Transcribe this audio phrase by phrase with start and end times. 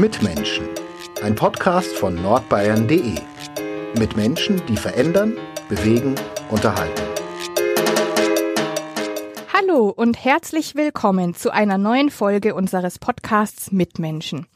[0.00, 0.66] Mitmenschen.
[1.22, 3.16] Ein Podcast von nordbayern.de.
[3.98, 5.36] Mit Menschen, die verändern,
[5.68, 6.14] bewegen,
[6.48, 7.02] unterhalten.
[9.52, 14.46] Hallo und herzlich willkommen zu einer neuen Folge unseres Podcasts Mitmenschen.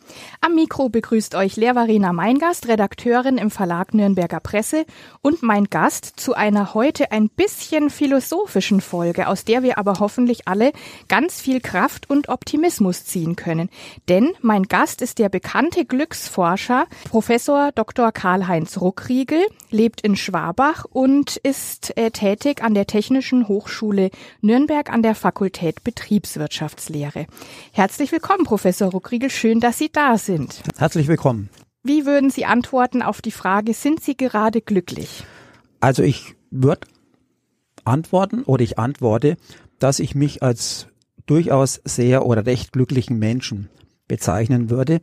[0.41, 4.85] Am Mikro begrüßt euch Lehrvarina Meingast, Redakteurin im Verlag Nürnberger Presse
[5.23, 10.47] und mein Gast zu einer heute ein bisschen philosophischen Folge, aus der wir aber hoffentlich
[10.47, 10.73] alle
[11.09, 13.71] ganz viel Kraft und Optimismus ziehen können.
[14.09, 18.13] Denn mein Gast ist der bekannte Glücksforscher Professor Dr.
[18.13, 24.11] Karl-Heinz Ruckriegel, lebt in Schwabach und ist äh, tätig an der Technischen Hochschule
[24.41, 27.27] Nürnberg an der Fakultät Betriebswirtschaftslehre.
[27.73, 29.31] Herzlich willkommen, Professor Ruckriegel.
[29.31, 30.63] Schön, dass Sie da sind.
[30.77, 31.49] Herzlich willkommen.
[31.83, 35.25] Wie würden Sie antworten auf die Frage, sind Sie gerade glücklich?
[35.81, 36.87] Also ich würde
[37.85, 39.37] antworten oder ich antworte,
[39.79, 40.89] dass ich mich als
[41.27, 43.69] durchaus sehr oder recht glücklichen Menschen
[44.09, 45.01] bezeichnen würde.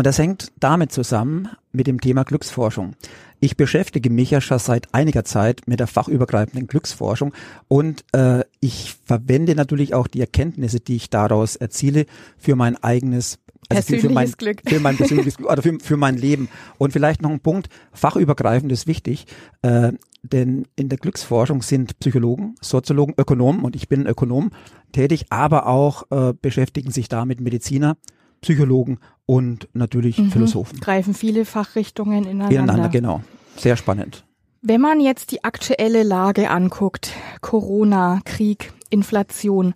[0.00, 2.96] Und das hängt damit zusammen mit dem Thema Glücksforschung.
[3.38, 7.34] Ich beschäftige mich ja schon seit einiger Zeit mit der fachübergreifenden Glücksforschung
[7.68, 12.06] und äh, ich verwende natürlich auch die Erkenntnisse, die ich daraus erziele,
[12.38, 14.62] für mein eigenes also für, für, mein, Glück.
[14.66, 16.48] für mein persönliches Glück oder für, für mein Leben.
[16.78, 19.26] Und vielleicht noch ein Punkt, fachübergreifend ist wichtig,
[19.60, 19.92] äh,
[20.22, 24.50] denn in der Glücksforschung sind Psychologen, Soziologen, Ökonomen und ich bin Ökonom
[24.92, 27.98] tätig, aber auch äh, beschäftigen sich damit Mediziner,
[28.40, 30.30] Psychologen und natürlich mhm.
[30.30, 30.80] Philosophen.
[30.80, 32.54] Greifen viele Fachrichtungen ineinander.
[32.54, 33.22] Ineinander, genau.
[33.56, 34.24] Sehr spannend.
[34.62, 39.74] Wenn man jetzt die aktuelle Lage anguckt, Corona, Krieg, Inflation,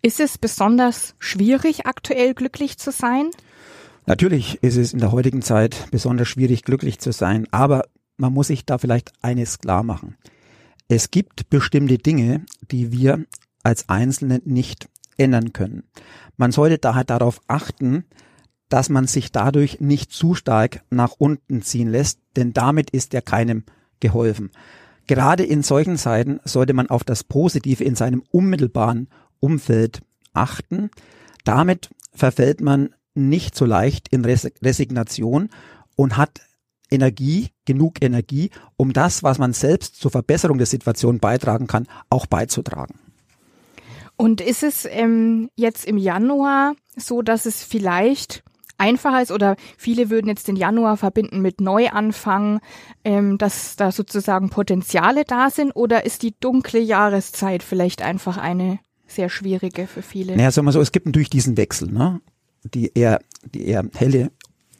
[0.00, 3.30] ist es besonders schwierig, aktuell glücklich zu sein?
[4.06, 7.84] Natürlich ist es in der heutigen Zeit besonders schwierig, glücklich zu sein, aber
[8.16, 10.16] man muss sich da vielleicht eines klar machen.
[10.88, 13.24] Es gibt bestimmte Dinge, die wir
[13.62, 15.84] als Einzelne nicht ändern können.
[16.36, 18.04] Man sollte daher darauf achten,
[18.68, 23.20] dass man sich dadurch nicht zu stark nach unten ziehen lässt, denn damit ist ja
[23.20, 23.64] keinem
[24.00, 24.50] geholfen.
[25.06, 29.08] Gerade in solchen Zeiten sollte man auf das Positive in seinem unmittelbaren
[29.40, 30.00] Umfeld
[30.32, 30.90] achten.
[31.44, 35.50] Damit verfällt man nicht so leicht in Resignation
[35.96, 36.40] und hat
[36.90, 42.26] Energie, genug Energie, um das, was man selbst zur Verbesserung der Situation beitragen kann, auch
[42.26, 42.94] beizutragen.
[44.22, 48.44] Und ist es ähm, jetzt im Januar so, dass es vielleicht
[48.78, 52.60] einfacher ist oder viele würden jetzt den Januar verbinden mit Neuanfang,
[53.02, 58.78] ähm, dass da sozusagen Potenziale da sind oder ist die dunkle Jahreszeit vielleicht einfach eine
[59.08, 60.36] sehr schwierige für viele.
[60.36, 62.20] Naja, sagen wir so, es gibt natürlich diesen Wechsel, ne?
[62.62, 63.18] Die eher,
[63.52, 64.30] die eher helle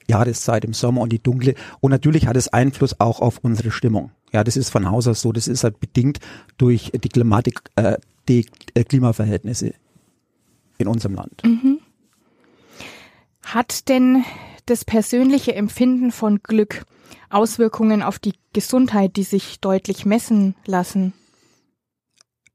[0.06, 1.54] Jahreszeit im Sommer und die dunkle.
[1.80, 4.12] Und natürlich hat es Einfluss auch auf unsere Stimmung.
[4.32, 5.32] Ja, das ist von Haus aus so.
[5.32, 6.20] Das ist halt bedingt
[6.59, 7.97] durch die Klimatik, äh,
[8.28, 9.75] die äh, Klimaverhältnisse
[10.78, 11.43] in unserem Land.
[11.44, 11.78] Mhm.
[13.43, 14.25] Hat denn
[14.66, 16.84] das persönliche Empfinden von Glück
[17.31, 21.12] Auswirkungen auf die Gesundheit, die sich deutlich messen lassen?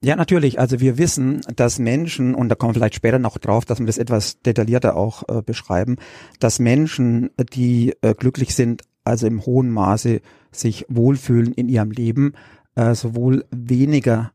[0.03, 0.59] Ja, natürlich.
[0.59, 3.87] Also wir wissen, dass Menschen, und da kommen wir vielleicht später noch drauf, dass wir
[3.87, 5.97] das etwas detaillierter auch äh, beschreiben,
[6.39, 12.33] dass Menschen, die äh, glücklich sind, also im hohen Maße sich wohlfühlen in ihrem Leben,
[12.75, 14.31] äh, sowohl weniger,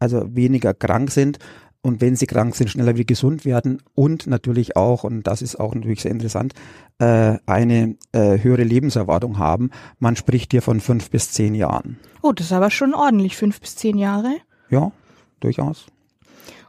[0.00, 1.38] also weniger krank sind
[1.82, 5.58] und wenn sie krank sind, schneller wieder gesund werden und natürlich auch, und das ist
[5.58, 6.52] auch natürlich sehr interessant,
[6.98, 9.70] äh, eine äh, höhere Lebenserwartung haben.
[9.98, 11.98] Man spricht hier von fünf bis zehn Jahren.
[12.22, 14.36] Oh, das ist aber schon ordentlich, fünf bis zehn Jahre.
[14.68, 14.92] Ja,
[15.40, 15.86] durchaus.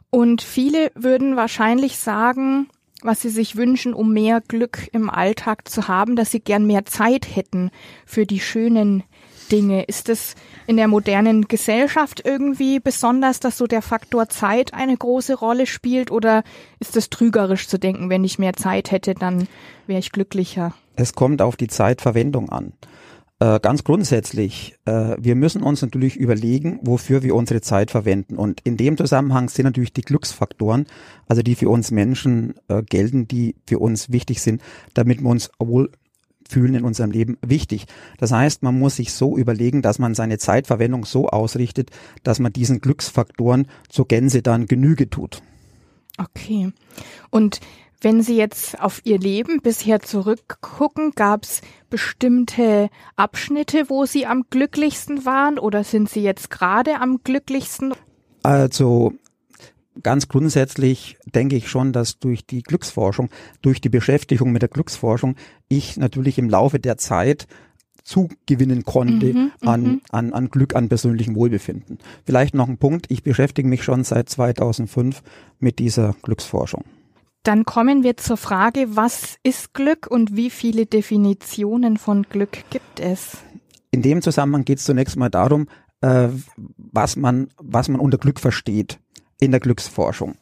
[0.08, 2.68] Und viele würden wahrscheinlich sagen,
[3.02, 6.84] was sie sich wünschen, um mehr Glück im Alltag zu haben, dass sie gern mehr
[6.86, 7.70] Zeit hätten
[8.06, 9.02] für die schönen
[9.52, 9.84] Dinge.
[9.84, 10.34] Ist es
[10.66, 16.10] in der modernen Gesellschaft irgendwie besonders, dass so der Faktor Zeit eine große Rolle spielt
[16.10, 16.42] oder
[16.80, 19.46] ist es trügerisch zu denken, wenn ich mehr Zeit hätte, dann
[19.86, 20.74] wäre ich glücklicher?
[20.96, 22.72] Es kommt auf die Zeitverwendung an.
[23.42, 28.36] Äh, ganz grundsätzlich, äh, wir müssen uns natürlich überlegen, wofür wir unsere Zeit verwenden.
[28.36, 30.86] Und in dem Zusammenhang sind natürlich die Glücksfaktoren,
[31.26, 34.62] also die für uns Menschen äh, gelten, die für uns wichtig sind,
[34.94, 35.90] damit wir uns wohl
[36.52, 37.86] fühlen in unserem Leben wichtig.
[38.18, 41.90] Das heißt, man muss sich so überlegen, dass man seine Zeitverwendung so ausrichtet,
[42.22, 45.42] dass man diesen Glücksfaktoren zur Gänze dann Genüge tut.
[46.18, 46.70] Okay.
[47.30, 47.60] Und
[48.02, 54.44] wenn Sie jetzt auf Ihr Leben bisher zurückgucken, gab es bestimmte Abschnitte, wo Sie am
[54.50, 57.94] glücklichsten waren oder sind Sie jetzt gerade am glücklichsten?
[58.42, 59.12] Also
[60.02, 63.28] ganz grundsätzlich denke ich schon, dass durch die Glücksforschung,
[63.60, 65.36] durch die Beschäftigung mit der Glücksforschung,
[65.68, 67.46] ich natürlich im Laufe der Zeit
[68.04, 70.00] zugewinnen konnte mhm, an, mhm.
[70.10, 71.98] an, an Glück, an persönlichem Wohlbefinden.
[72.24, 75.22] Vielleicht noch ein Punkt, ich beschäftige mich schon seit 2005
[75.60, 76.84] mit dieser Glücksforschung.
[77.44, 83.00] Dann kommen wir zur Frage, was ist Glück und wie viele Definitionen von Glück gibt
[83.00, 83.38] es?
[83.90, 85.68] In dem Zusammenhang geht es zunächst mal darum,
[86.02, 86.28] äh,
[86.76, 88.98] was man was man unter Glück versteht
[89.42, 90.36] in der Glücksforschung.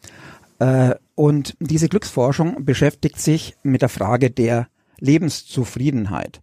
[0.58, 4.68] Äh, und diese Glücksforschung beschäftigt sich mit der Frage der
[4.98, 6.42] Lebenszufriedenheit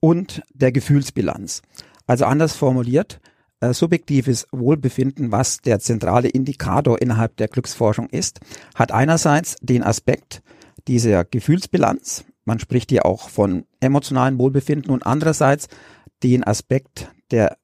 [0.00, 1.62] und der Gefühlsbilanz.
[2.06, 3.20] Also anders formuliert,
[3.60, 8.40] äh, subjektives Wohlbefinden, was der zentrale Indikator innerhalb der Glücksforschung ist,
[8.74, 10.42] hat einerseits den Aspekt
[10.88, 15.68] dieser Gefühlsbilanz, man spricht hier auch von emotionalen Wohlbefinden und andererseits
[16.22, 17.56] den Aspekt der,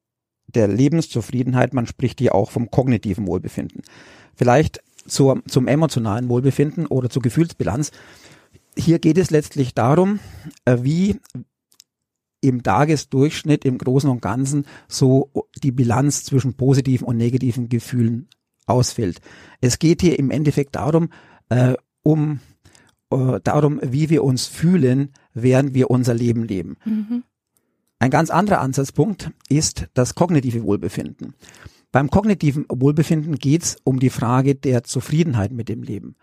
[0.54, 3.82] der Lebenszufriedenheit, man spricht hier auch vom kognitiven Wohlbefinden.
[4.34, 7.90] Vielleicht zur, zum emotionalen Wohlbefinden oder zur Gefühlsbilanz.
[8.76, 10.20] Hier geht es letztlich darum,
[10.64, 11.20] äh, wie
[12.40, 15.30] im Tagesdurchschnitt im Großen und Ganzen so
[15.62, 18.28] die Bilanz zwischen positiven und negativen Gefühlen
[18.66, 19.20] ausfällt.
[19.60, 21.10] Es geht hier im Endeffekt darum,
[21.50, 22.40] äh, um
[23.10, 26.76] äh, darum, wie wir uns fühlen, während wir unser Leben leben.
[26.84, 27.24] Mhm.
[28.02, 31.34] Ein ganz anderer Ansatzpunkt ist das kognitive Wohlbefinden.
[31.92, 36.16] Beim kognitiven Wohlbefinden geht es um die Frage der Zufriedenheit mit dem Leben.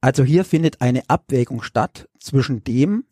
[0.00, 3.04] Also hier findet eine Abwägung statt zwischen dem,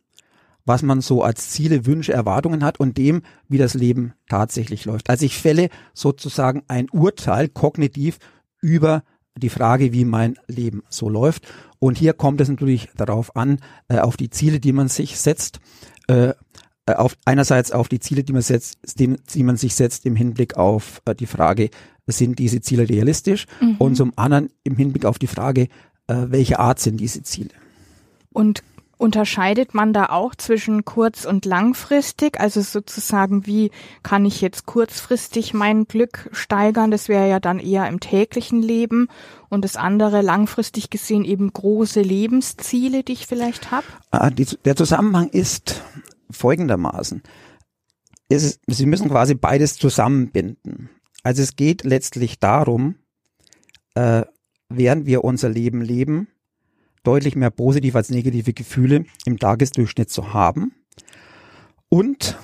[0.65, 5.11] was man so als Ziele, Wünsche, Erwartungen hat und dem, wie das Leben tatsächlich läuft.
[5.11, 8.19] Also ich fälle sozusagen ein Urteil kognitiv
[8.63, 9.05] über
[9.37, 11.47] die Frage, wie mein Leben so läuft.
[11.79, 13.59] Und hier kommt es natürlich darauf an,
[13.89, 15.61] äh, auf die Ziele, die man sich setzt,
[16.09, 16.33] äh,
[16.94, 20.56] auf einerseits auf die Ziele, die man setzt, die, die man sich setzt im Hinblick
[20.56, 21.71] auf äh, die Frage,
[22.06, 23.47] sind diese Ziele realistisch?
[23.61, 23.77] Mhm.
[23.79, 25.62] Und zum anderen im Hinblick auf die Frage,
[26.06, 27.50] äh, welche Art sind diese Ziele?
[28.33, 28.62] Und
[28.99, 32.41] Unterscheidet man da auch zwischen kurz- und langfristig?
[32.41, 33.71] Also sozusagen, wie
[34.03, 36.91] kann ich jetzt kurzfristig mein Glück steigern?
[36.91, 39.09] Das wäre ja dann eher im täglichen Leben.
[39.50, 43.85] Und das andere langfristig gesehen eben große Lebensziele, die ich vielleicht habe?
[44.12, 45.82] Ah, der Zusammenhang ist
[46.31, 47.23] folgendermaßen.
[48.28, 50.90] Ist, Sie müssen quasi beides zusammenbinden.
[51.23, 52.96] Also es geht letztlich darum,
[53.94, 54.23] äh,
[54.69, 56.28] während wir unser Leben leben,
[57.02, 60.75] deutlich mehr positive als negative Gefühle im Tagesdurchschnitt zu haben
[61.88, 62.37] und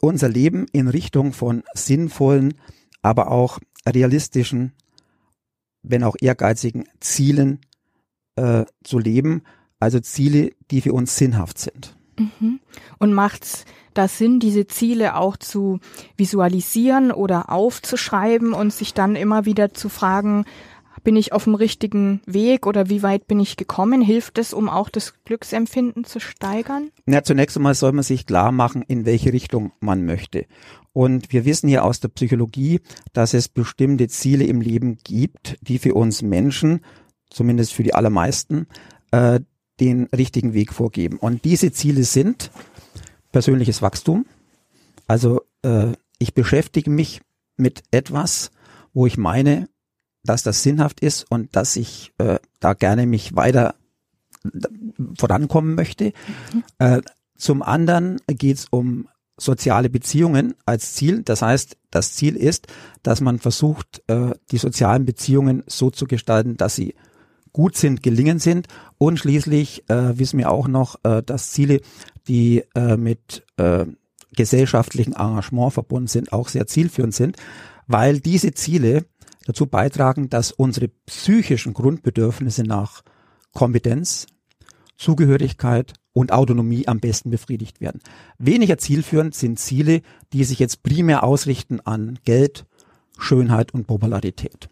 [0.00, 2.54] unser Leben in Richtung von sinnvollen,
[3.02, 3.58] aber auch
[3.88, 4.72] realistischen,
[5.82, 7.60] wenn auch ehrgeizigen Zielen
[8.36, 9.42] äh, zu leben,
[9.80, 11.97] also Ziele, die für uns sinnhaft sind.
[12.18, 12.60] Mhm.
[12.98, 15.80] Und macht's da Sinn, diese Ziele auch zu
[16.16, 20.44] visualisieren oder aufzuschreiben und sich dann immer wieder zu fragen,
[21.04, 24.02] bin ich auf dem richtigen Weg oder wie weit bin ich gekommen?
[24.02, 26.90] Hilft es, um auch das Glücksempfinden zu steigern?
[27.06, 30.46] Ja, zunächst einmal soll man sich klar machen, in welche Richtung man möchte.
[30.92, 32.80] Und wir wissen hier aus der Psychologie,
[33.12, 36.80] dass es bestimmte Ziele im Leben gibt, die für uns Menschen,
[37.30, 38.66] zumindest für die allermeisten,
[39.10, 39.40] äh,
[39.80, 41.18] den richtigen Weg vorgeben.
[41.18, 42.50] Und diese Ziele sind
[43.32, 44.26] persönliches Wachstum.
[45.06, 47.20] Also äh, ich beschäftige mich
[47.56, 48.50] mit etwas,
[48.92, 49.68] wo ich meine,
[50.24, 53.74] dass das sinnhaft ist und dass ich äh, da gerne mich weiter
[55.18, 56.12] vorankommen möchte.
[56.52, 56.64] Mhm.
[56.78, 57.00] Äh,
[57.36, 61.22] zum anderen geht es um soziale Beziehungen als Ziel.
[61.22, 62.66] Das heißt, das Ziel ist,
[63.02, 66.94] dass man versucht, äh, die sozialen Beziehungen so zu gestalten, dass sie
[67.58, 68.68] gut sind, gelingen sind.
[68.98, 71.80] Und schließlich äh, wissen wir auch noch, äh, dass Ziele,
[72.28, 73.84] die äh, mit äh,
[74.32, 77.36] gesellschaftlichen Engagement verbunden sind, auch sehr zielführend sind,
[77.88, 79.06] weil diese Ziele
[79.44, 83.02] dazu beitragen, dass unsere psychischen Grundbedürfnisse nach
[83.52, 84.26] Kompetenz,
[84.96, 88.00] Zugehörigkeit und Autonomie am besten befriedigt werden.
[88.38, 90.02] Weniger zielführend sind Ziele,
[90.32, 92.66] die sich jetzt primär ausrichten an Geld,
[93.18, 94.68] Schönheit und Popularität.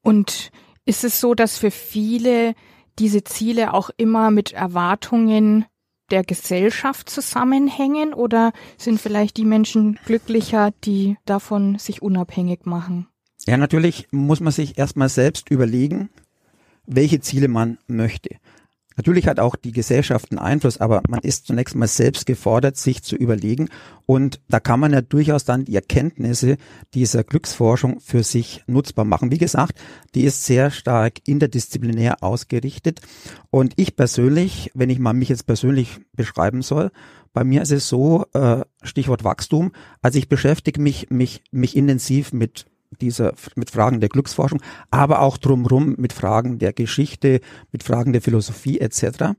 [0.00, 0.50] Und
[0.84, 2.54] ist es so, dass für viele
[2.98, 5.64] diese Ziele auch immer mit Erwartungen
[6.10, 13.08] der Gesellschaft zusammenhängen oder sind vielleicht die Menschen glücklicher, die davon sich unabhängig machen?
[13.46, 16.10] Ja, natürlich muss man sich erstmal selbst überlegen,
[16.86, 18.36] welche Ziele man möchte.
[18.96, 23.02] Natürlich hat auch die Gesellschaft einen Einfluss, aber man ist zunächst mal selbst gefordert, sich
[23.02, 23.68] zu überlegen.
[24.06, 26.56] Und da kann man ja durchaus dann die Erkenntnisse
[26.94, 29.30] dieser Glücksforschung für sich nutzbar machen.
[29.30, 29.80] Wie gesagt,
[30.14, 33.00] die ist sehr stark interdisziplinär ausgerichtet.
[33.50, 36.90] Und ich persönlich, wenn ich mal mich jetzt persönlich beschreiben soll,
[37.32, 39.72] bei mir ist es so, äh, Stichwort Wachstum,
[40.02, 42.66] also ich beschäftige mich, mich, mich intensiv mit
[43.00, 48.22] dieser, mit Fragen der Glücksforschung, aber auch drumherum mit Fragen der Geschichte, mit Fragen der
[48.22, 49.34] Philosophie etc.,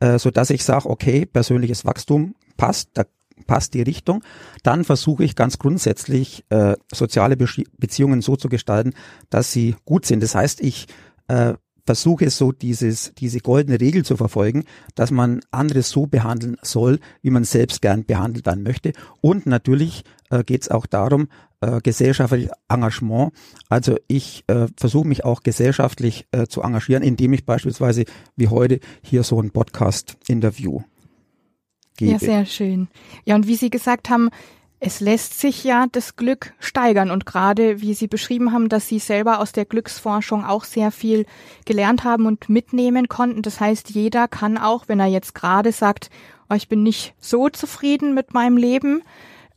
[0.00, 3.04] äh, so dass ich sage, okay, persönliches Wachstum passt, da
[3.46, 4.22] passt die Richtung.
[4.62, 7.46] Dann versuche ich ganz grundsätzlich äh, soziale Be
[7.78, 8.94] Beziehungen so zu gestalten,
[9.30, 10.22] dass sie gut sind.
[10.22, 10.86] Das heißt, ich
[11.28, 11.54] äh,
[11.88, 14.64] versuche so dieses, diese goldene Regel zu verfolgen,
[14.94, 18.92] dass man andere so behandeln soll, wie man selbst gern behandelt werden möchte.
[19.22, 21.28] Und natürlich äh, geht es auch darum,
[21.60, 23.32] äh, gesellschaftliches Engagement.
[23.68, 28.04] Also ich äh, versuche mich auch gesellschaftlich äh, zu engagieren, indem ich beispielsweise
[28.36, 30.82] wie heute hier so ein Podcast-Interview
[31.96, 32.12] gebe.
[32.12, 32.88] Ja, sehr schön.
[33.24, 34.30] Ja, und wie Sie gesagt haben,
[34.80, 39.00] es lässt sich ja das Glück steigern und gerade wie Sie beschrieben haben, dass Sie
[39.00, 41.26] selber aus der Glücksforschung auch sehr viel
[41.64, 43.42] gelernt haben und mitnehmen konnten.
[43.42, 46.10] Das heißt, jeder kann auch, wenn er jetzt gerade sagt,
[46.48, 49.02] oh, ich bin nicht so zufrieden mit meinem Leben,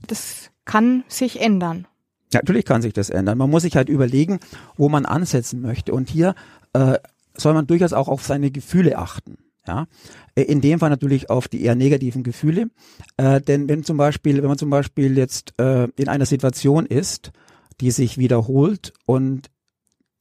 [0.07, 1.87] das kann sich ändern.
[2.33, 3.37] Natürlich kann sich das ändern.
[3.37, 4.39] Man muss sich halt überlegen,
[4.77, 5.93] wo man ansetzen möchte.
[5.93, 6.35] Und hier
[6.73, 6.97] äh,
[7.35, 9.37] soll man durchaus auch auf seine Gefühle achten.
[9.67, 9.85] Ja,
[10.33, 12.71] äh, in dem Fall natürlich auf die eher negativen Gefühle,
[13.17, 17.31] äh, denn wenn zum Beispiel, wenn man zum Beispiel jetzt äh, in einer Situation ist,
[17.79, 19.51] die sich wiederholt und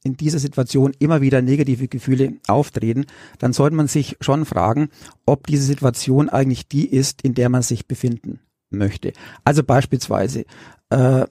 [0.03, 3.07] in dieser Situation immer wieder negative Gefühle auftreten,
[3.39, 4.89] dann sollte man sich schon fragen,
[5.27, 8.41] ob diese Situation eigentlich die ist, in der man sich befinden
[8.71, 9.13] möchte.
[9.45, 10.45] Also beispielsweise
[10.91, 11.27] äh,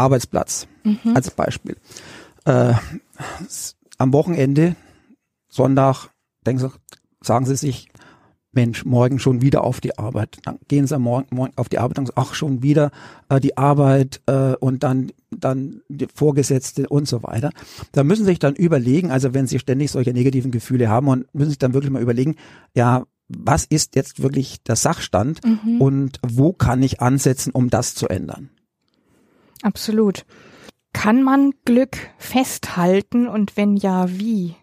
[0.00, 1.14] Arbeitsplatz mhm.
[1.14, 1.76] als Beispiel.
[2.44, 2.74] Äh,
[3.98, 4.76] am Wochenende,
[5.48, 6.08] Sonntag,
[6.46, 6.70] denken Sie,
[7.20, 7.88] sagen Sie sich,
[8.52, 10.38] Mensch, morgen schon wieder auf die Arbeit.
[10.44, 12.90] Dann gehen Sie morgen, morgen auf die Arbeit und sagen, ach, schon wieder
[13.28, 17.50] äh, die Arbeit äh, und dann, dann die Vorgesetzte und so weiter.
[17.92, 21.32] Da müssen Sie sich dann überlegen, also wenn Sie ständig solche negativen Gefühle haben und
[21.32, 22.36] müssen sich dann wirklich mal überlegen,
[22.74, 25.80] ja, was ist jetzt wirklich der Sachstand mhm.
[25.80, 28.50] und wo kann ich ansetzen, um das zu ändern?
[29.62, 30.24] Absolut.
[30.92, 34.56] Kann man Glück festhalten und wenn ja, wie?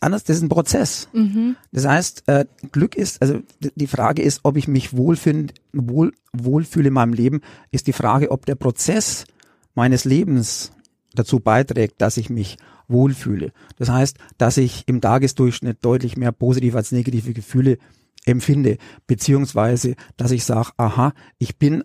[0.00, 1.08] Anders, das ist ein Prozess.
[1.12, 1.56] Mhm.
[1.72, 6.88] Das heißt, äh, Glück ist, also die Frage ist, ob ich mich wohlfind, wohl, wohlfühle
[6.88, 9.24] in meinem Leben, ist die Frage, ob der Prozess
[9.74, 10.72] meines Lebens
[11.14, 13.52] dazu beiträgt, dass ich mich wohlfühle.
[13.76, 17.78] Das heißt, dass ich im Tagesdurchschnitt deutlich mehr positive als negative Gefühle
[18.26, 21.84] empfinde, beziehungsweise, dass ich sage, aha, ich bin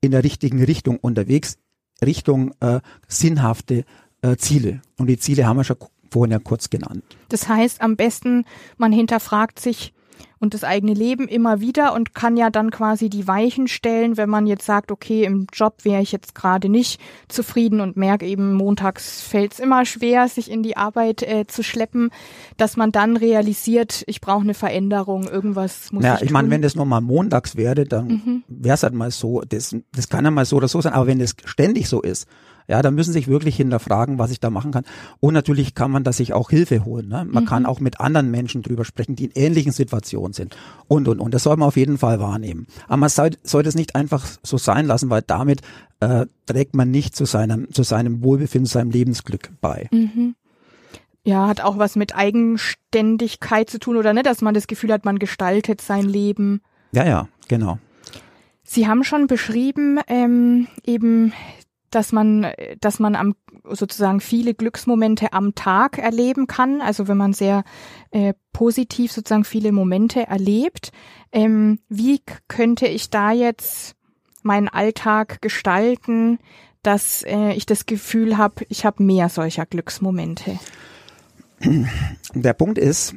[0.00, 1.56] in der richtigen Richtung unterwegs,
[2.02, 3.84] Richtung äh, sinnhafte
[4.22, 4.82] äh, Ziele.
[4.98, 5.76] Und die Ziele haben wir schon
[6.10, 7.02] vorhin ja kurz genannt.
[7.28, 8.44] Das heißt, am besten,
[8.76, 9.94] man hinterfragt sich,
[10.42, 14.28] und das eigene Leben immer wieder und kann ja dann quasi die Weichen stellen, wenn
[14.28, 18.54] man jetzt sagt, okay, im Job wäre ich jetzt gerade nicht zufrieden und merke eben,
[18.54, 22.10] montags fällt es immer schwer, sich in die Arbeit äh, zu schleppen,
[22.56, 26.60] dass man dann realisiert, ich brauche eine Veränderung, irgendwas muss ja, ich ich meine, wenn
[26.60, 28.42] das nur mal montags wäre, dann mhm.
[28.48, 31.06] wäre es halt mal so, das, das kann ja mal so oder so sein, aber
[31.06, 32.26] wenn das ständig so ist,
[32.68, 34.84] ja, da müssen sich wirklich hinterfragen, was ich da machen kann.
[35.20, 37.08] Und natürlich kann man da sich auch Hilfe holen.
[37.08, 37.26] Ne?
[37.28, 37.48] Man mhm.
[37.48, 40.56] kann auch mit anderen Menschen drüber sprechen, die in ähnlichen Situationen sind.
[40.88, 41.34] Und, und, und.
[41.34, 42.66] Das soll man auf jeden Fall wahrnehmen.
[42.86, 45.60] Aber man soll, sollte es nicht einfach so sein lassen, weil damit
[46.00, 49.88] äh, trägt man nicht zu seinem, zu seinem Wohlbefinden, zu seinem Lebensglück bei.
[49.92, 50.34] Mhm.
[51.24, 54.24] Ja, hat auch was mit Eigenständigkeit zu tun, oder ne?
[54.24, 56.62] Dass man das Gefühl hat, man gestaltet sein Leben.
[56.92, 57.78] Ja, ja, genau.
[58.64, 61.32] Sie haben schon beschrieben, ähm, eben
[61.94, 62.46] dass man,
[62.80, 63.34] dass man am
[63.64, 66.80] sozusagen viele Glücksmomente am Tag erleben kann.
[66.80, 67.64] Also wenn man sehr
[68.10, 70.92] äh, positiv sozusagen viele Momente erlebt.
[71.30, 73.94] Ähm, wie könnte ich da jetzt
[74.42, 76.38] meinen Alltag gestalten,
[76.82, 80.58] dass äh, ich das Gefühl habe, ich habe mehr solcher Glücksmomente?
[82.34, 83.14] Der Punkt ist,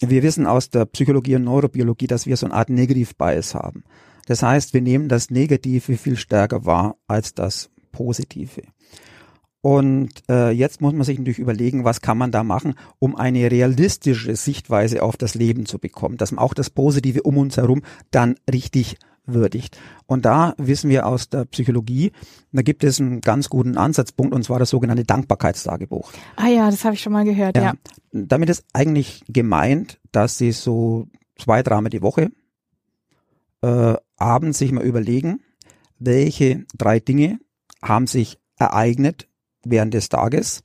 [0.00, 3.84] wir wissen aus der Psychologie und Neurobiologie, dass wir so eine Art Negative Bias haben.
[4.26, 8.62] Das heißt, wir nehmen das Negative viel stärker wahr als das Positive.
[9.60, 13.50] Und äh, jetzt muss man sich natürlich überlegen, was kann man da machen, um eine
[13.50, 17.82] realistische Sichtweise auf das Leben zu bekommen, dass man auch das Positive um uns herum
[18.12, 19.76] dann richtig würdigt.
[20.06, 22.12] Und da wissen wir aus der Psychologie,
[22.52, 26.12] da gibt es einen ganz guten Ansatzpunkt, und zwar das sogenannte Dankbarkeitstagebuch.
[26.36, 27.62] Ah ja, das habe ich schon mal gehört, ja.
[27.64, 27.72] ja.
[28.12, 32.30] Damit ist eigentlich gemeint, dass Sie so zwei, dreimal die Woche
[33.62, 35.40] äh, abends sich mal überlegen,
[35.98, 37.40] welche drei Dinge
[37.82, 39.28] haben sich ereignet
[39.64, 40.64] während des Tages,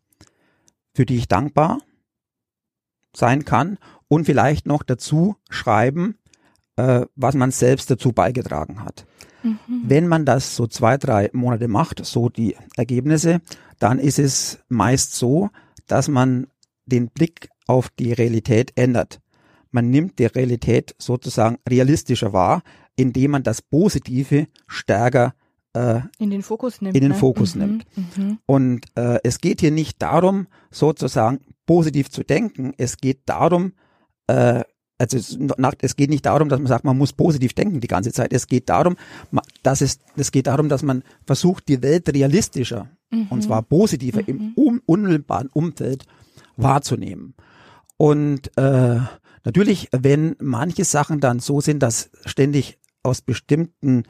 [0.94, 1.80] für die ich dankbar
[3.16, 3.78] sein kann
[4.08, 6.18] und vielleicht noch dazu schreiben,
[6.76, 9.06] äh, was man selbst dazu beigetragen hat.
[9.44, 9.58] Mhm.
[9.86, 13.42] Wenn man das so zwei, drei Monate macht, so die Ergebnisse,
[13.80, 15.50] dann ist es meist so,
[15.88, 16.48] dass man
[16.86, 19.22] den Blick auf die Realität ändert.
[19.72, 22.62] Man nimmt die Realität sozusagen realistischer wahr,
[22.96, 25.34] indem man das Positive stärker
[25.74, 26.96] äh, in den Fokus nimmt.
[26.96, 27.18] In den ne?
[27.18, 27.86] Fokus mhm, nimmt.
[27.96, 28.38] Mhm.
[28.46, 32.74] Und äh, es geht hier nicht darum, sozusagen positiv zu denken.
[32.78, 33.74] Es geht darum,
[34.28, 34.64] äh,
[34.98, 35.38] also es,
[35.82, 38.32] es geht nicht darum, dass man sagt, man muss positiv denken die ganze Zeit.
[38.32, 38.96] Es geht darum,
[39.64, 43.28] dass es, es geht darum, dass man versucht, die Welt realistischer mhm.
[43.30, 46.06] und zwar positiver im um, unmittelbaren Umfeld
[46.56, 47.36] wahrzunehmen.
[47.98, 49.00] Und äh,
[49.44, 54.04] natürlich, wenn manche Sachen dann so sind, dass ständig aus bestimmten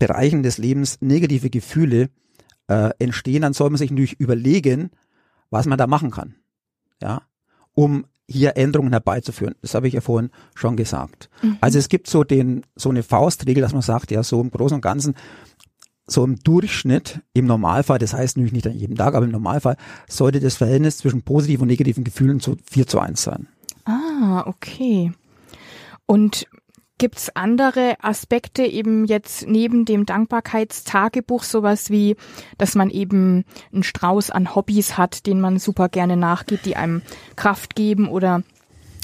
[0.00, 2.08] Bereichen des Lebens negative Gefühle
[2.66, 4.90] äh, entstehen, dann soll man sich natürlich überlegen,
[5.50, 6.34] was man da machen kann.
[7.00, 7.22] Ja,
[7.74, 9.56] um hier Änderungen herbeizuführen.
[9.60, 11.28] Das habe ich ja vorhin schon gesagt.
[11.42, 11.58] Mhm.
[11.60, 14.76] Also es gibt so den, so eine Faustregel, dass man sagt, ja, so im Großen
[14.76, 15.14] und Ganzen,
[16.06, 19.76] so im Durchschnitt, im Normalfall, das heißt natürlich nicht an jedem Tag, aber im Normalfall
[20.08, 23.48] sollte das Verhältnis zwischen positiven und negativen Gefühlen zu 4 zu 1 sein.
[23.84, 25.12] Ah, okay.
[26.06, 26.46] Und
[27.00, 32.14] Gibt's andere Aspekte eben jetzt neben dem Dankbarkeitstagebuch, sowas wie,
[32.58, 37.00] dass man eben einen Strauß an Hobbys hat, den man super gerne nachgeht, die einem
[37.36, 38.42] Kraft geben oder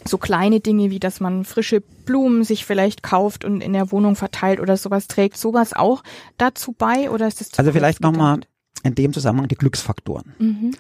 [0.04, 4.14] so kleine Dinge wie, dass man frische Blumen sich vielleicht kauft und in der Wohnung
[4.14, 6.02] verteilt oder sowas trägt, sowas auch
[6.36, 8.40] dazu bei oder ist das Also vielleicht nochmal
[8.82, 10.34] in dem Zusammenhang die Glücksfaktoren.
[10.38, 10.72] Mhm.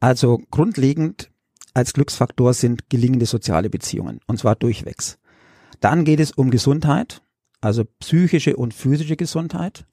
[0.00, 1.30] Also grundlegend
[1.72, 5.18] als Glücksfaktor sind gelingende soziale Beziehungen und zwar durchwegs.
[5.84, 7.20] Dann geht es um Gesundheit,
[7.60, 9.84] also psychische und physische Gesundheit.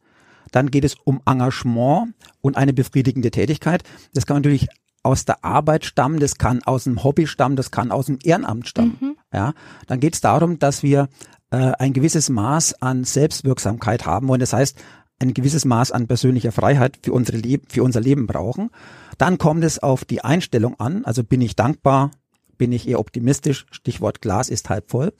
[0.53, 3.83] Dann geht es um Engagement und eine befriedigende Tätigkeit.
[4.13, 4.69] Das kann natürlich
[5.03, 8.69] aus der Arbeit stammen, das kann aus dem Hobby stammen, das kann aus dem Ehrenamt
[8.69, 8.97] stammen.
[9.01, 9.17] Mhm.
[9.33, 9.53] Ja,
[9.87, 11.09] dann geht es darum, dass wir
[11.49, 14.39] äh, ein gewisses Maß an Selbstwirksamkeit haben wollen.
[14.39, 14.81] Das heißt,
[15.19, 18.69] ein gewisses Maß an persönlicher Freiheit für, unsere Leb für unser Leben brauchen.
[19.17, 21.03] Dann kommt es auf die Einstellung an.
[21.03, 22.11] Also bin ich dankbar,
[22.57, 23.65] bin ich eher optimistisch.
[23.71, 25.11] Stichwort Glas ist halb voll.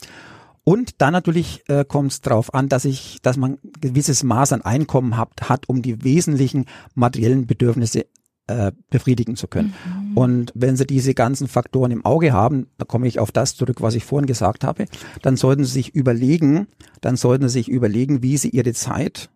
[0.64, 4.62] Und dann natürlich äh, kommt es darauf an, dass ich, dass man gewisses Maß an
[4.62, 8.06] Einkommen hat, hat, um die wesentlichen materiellen Bedürfnisse
[8.48, 9.74] äh, befriedigen zu können.
[9.86, 10.18] Mhm.
[10.18, 13.82] Und wenn Sie diese ganzen Faktoren im Auge haben, da komme ich auf das zurück,
[13.82, 14.86] was ich vorhin gesagt habe,
[15.22, 16.68] dann sollten Sie sich überlegen,
[17.02, 19.30] dann sollten Sie sich überlegen, wie Sie Ihre Zeit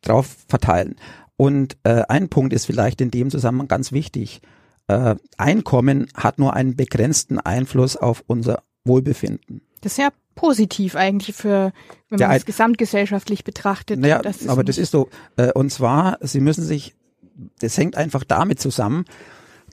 [0.00, 0.96] drauf verteilen.
[1.36, 4.40] Und äh, ein Punkt ist vielleicht in dem Zusammenhang ganz wichtig.
[4.86, 9.62] Äh, Einkommen hat nur einen begrenzten Einfluss auf unser Wohlbefinden.
[9.80, 11.72] Das ist ja positiv eigentlich für,
[12.08, 14.00] wenn man es gesamtgesellschaftlich betrachtet.
[14.00, 15.08] Naja, das aber das ist so.
[15.36, 16.94] Äh, und zwar, Sie müssen sich,
[17.60, 19.04] das hängt einfach damit zusammen,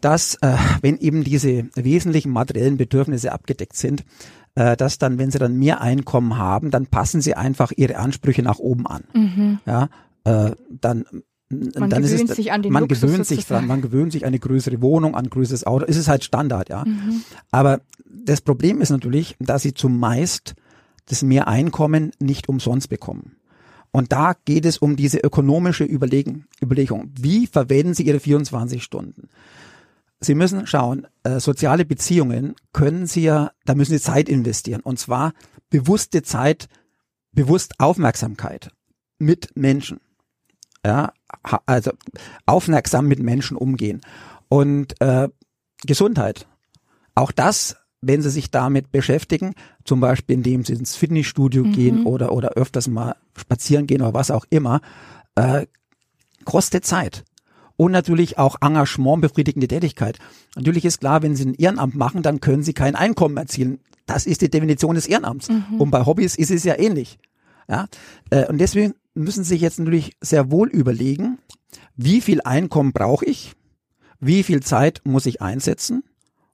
[0.02, 4.06] dass äh, wenn eben diese wesentlichen materiellen Bedürfnisse abgedeckt sind,
[4.56, 8.42] äh, dass dann, wenn sie dann mehr Einkommen haben, dann passen sie einfach ihre Ansprüche
[8.42, 9.04] nach oben an.
[9.14, 9.60] Mhm.
[9.66, 9.90] Ja,
[10.24, 11.06] äh, dann
[11.50, 14.26] man dann gewöhnt es, sich an den man Luxus gewöhnt sich dran, man gewöhnt sich
[14.26, 15.86] eine größere Wohnung, an ein größeres Auto.
[15.88, 16.86] Es ist halt Standard, ja.
[16.86, 17.24] Mhm.
[17.52, 20.56] Aber das Problem ist natürlich, dass sie zumeist
[21.08, 23.36] das Mehreinkommen nicht umsonst bekommen.
[23.92, 27.12] Und da geht es um diese ökonomische Überlegen, Überlegung.
[27.20, 29.30] Wie verwenden Sie Ihre 24 Stunden?
[30.20, 34.82] Sie müssen schauen, äh, soziale Beziehungen können Sie ja, da müssen Sie Zeit investieren.
[34.82, 35.34] Und zwar
[35.72, 36.68] bewusste Zeit,
[37.32, 38.70] bewusst Aufmerksamkeit
[39.18, 40.00] mit Menschen
[40.86, 41.12] ja,
[41.66, 41.92] also
[42.46, 44.02] aufmerksam mit Menschen umgehen.
[44.48, 45.30] Und äh,
[45.86, 46.48] Gesundheit,
[47.16, 51.72] auch das, wenn Sie sich damit beschäftigen, zum Beispiel indem Sie ins Fitnessstudio mhm.
[51.72, 54.82] gehen oder, oder öfters mal spazieren gehen oder was auch immer,
[55.36, 55.66] äh,
[56.46, 57.24] kostet Zeit.
[57.76, 60.20] Und natürlich auch Engagement, befriedigende Tätigkeit.
[60.56, 63.80] Natürlich ist klar, wenn Sie ein Ehrenamt machen, dann können Sie kein Einkommen erzielen.
[64.06, 65.50] Das ist die Definition des Ehrenamts.
[65.50, 65.80] Mhm.
[65.80, 67.20] Und bei Hobbys ist es ja ähnlich.
[67.70, 67.88] Ja,
[68.32, 71.40] äh, und deswegen müssen sich jetzt natürlich sehr wohl überlegen,
[71.96, 73.54] wie viel Einkommen brauche ich,
[74.20, 76.04] wie viel Zeit muss ich einsetzen,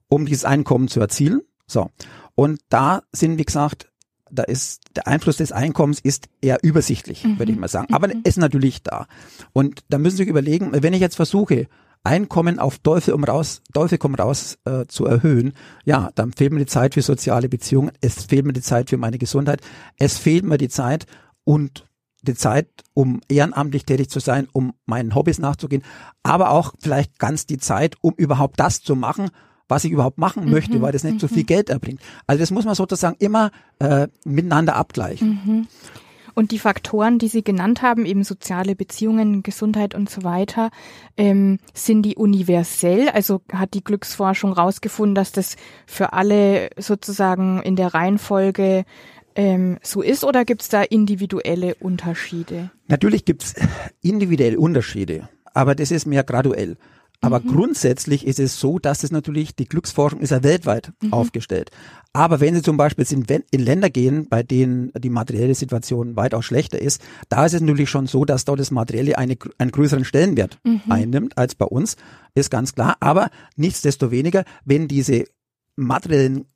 [0.08, 1.42] um dieses Einkommen zu erzielen.
[1.66, 1.90] So.
[2.34, 3.90] Und da sind, wie gesagt,
[4.30, 7.38] da ist der Einfluss des Einkommens ist eher übersichtlich, mhm.
[7.38, 7.94] würde ich mal sagen.
[7.94, 8.22] Aber mhm.
[8.24, 9.06] ist natürlich da.
[9.52, 11.68] Und da müssen Sie sich überlegen, wenn ich jetzt versuche,
[12.02, 16.60] Einkommen auf Teufel um raus, Teufel komm raus äh, zu erhöhen, ja, dann fehlt mir
[16.60, 19.60] die Zeit für soziale Beziehungen, es fehlt mir die Zeit für meine Gesundheit,
[19.98, 21.06] es fehlt mir die Zeit
[21.42, 21.84] und
[22.28, 25.82] die Zeit, um ehrenamtlich tätig zu sein, um meinen Hobbys nachzugehen,
[26.22, 29.30] aber auch vielleicht ganz die Zeit, um überhaupt das zu machen,
[29.68, 31.20] was ich überhaupt machen mhm, möchte, weil das nicht mhm.
[31.20, 32.00] so viel Geld erbringt.
[32.26, 35.40] Also das muss man sozusagen immer äh, miteinander abgleichen.
[35.44, 35.66] Mhm.
[36.38, 40.68] Und die Faktoren, die Sie genannt haben, eben soziale Beziehungen, Gesundheit und so weiter,
[41.16, 43.08] ähm, sind die universell?
[43.08, 48.84] Also hat die Glücksforschung rausgefunden, dass das für alle sozusagen in der Reihenfolge
[49.36, 52.70] ähm, so ist oder gibt es da individuelle Unterschiede?
[52.88, 53.54] Natürlich gibt es
[54.02, 56.76] individuelle Unterschiede, aber das ist mehr graduell.
[57.20, 57.48] Aber mhm.
[57.48, 61.12] grundsätzlich ist es so, dass es natürlich, die Glücksforschung ist ja weltweit mhm.
[61.12, 61.70] aufgestellt.
[62.12, 66.44] Aber wenn Sie zum Beispiel in, in, Länder gehen, bei denen die materielle Situation weitaus
[66.44, 70.04] schlechter ist, da ist es natürlich schon so, dass dort das Materielle eine, einen größeren
[70.04, 70.82] Stellenwert mhm.
[70.88, 71.96] einnimmt als bei uns,
[72.34, 72.96] ist ganz klar.
[73.00, 75.24] Aber nichtsdestoweniger, wenn diese
[75.76, 76.46] materiellen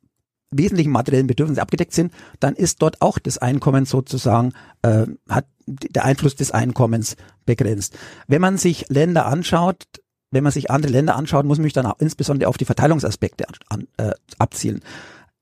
[0.51, 6.05] wesentlichen materiellen Bedürfnisse abgedeckt sind, dann ist dort auch das Einkommen sozusagen, äh, hat der
[6.05, 7.97] Einfluss des Einkommens begrenzt.
[8.27, 9.85] Wenn man sich Länder anschaut,
[10.31, 13.45] wenn man sich andere Länder anschaut, muss man sich dann auch insbesondere auf die Verteilungsaspekte
[13.69, 14.81] an, äh, abzielen.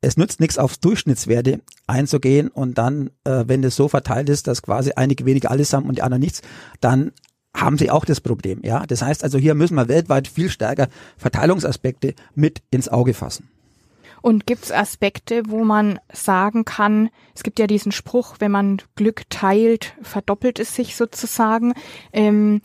[0.01, 4.61] Es nützt nichts, auf Durchschnittswerte einzugehen und dann, äh, wenn das so verteilt ist, dass
[4.61, 6.41] quasi einige weniger alles haben und die anderen nichts,
[6.79, 7.11] dann
[7.55, 8.61] haben sie auch das Problem.
[8.63, 13.49] Ja, das heißt also, hier müssen wir weltweit viel stärker Verteilungsaspekte mit ins Auge fassen.
[14.21, 18.81] Und gibt es Aspekte, wo man sagen kann, es gibt ja diesen Spruch, wenn man
[18.95, 21.73] Glück teilt, verdoppelt es sich sozusagen.
[22.11, 22.61] Ähm,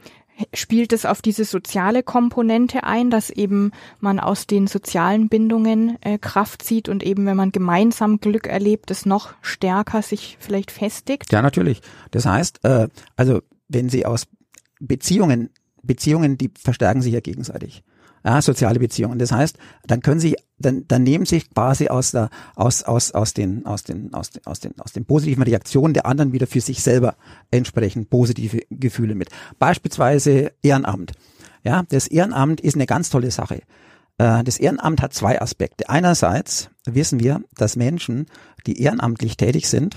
[0.52, 6.18] spielt es auf diese soziale Komponente ein, dass eben man aus den sozialen Bindungen äh,
[6.18, 11.30] Kraft zieht und eben, wenn man gemeinsam Glück erlebt, es noch stärker sich vielleicht festigt?
[11.32, 11.80] Ja, natürlich.
[12.10, 14.26] Das heißt, äh, also wenn Sie aus
[14.80, 15.50] Beziehungen,
[15.82, 17.84] Beziehungen, die verstärken sich ja gegenseitig.
[18.24, 19.18] Ja, soziale Beziehungen.
[19.18, 23.34] Das heißt, dann können Sie, dann, dann nehmen sich quasi aus der, aus, aus, aus
[23.34, 26.62] den, aus den, aus den, aus den, aus den positiven Reaktionen der anderen wieder für
[26.62, 27.16] sich selber
[27.50, 29.28] entsprechend positive Gefühle mit.
[29.58, 31.12] Beispielsweise Ehrenamt.
[31.64, 33.60] Ja, das Ehrenamt ist eine ganz tolle Sache.
[34.16, 35.90] Äh, das Ehrenamt hat zwei Aspekte.
[35.90, 38.26] Einerseits wissen wir, dass Menschen,
[38.66, 39.96] die ehrenamtlich tätig sind,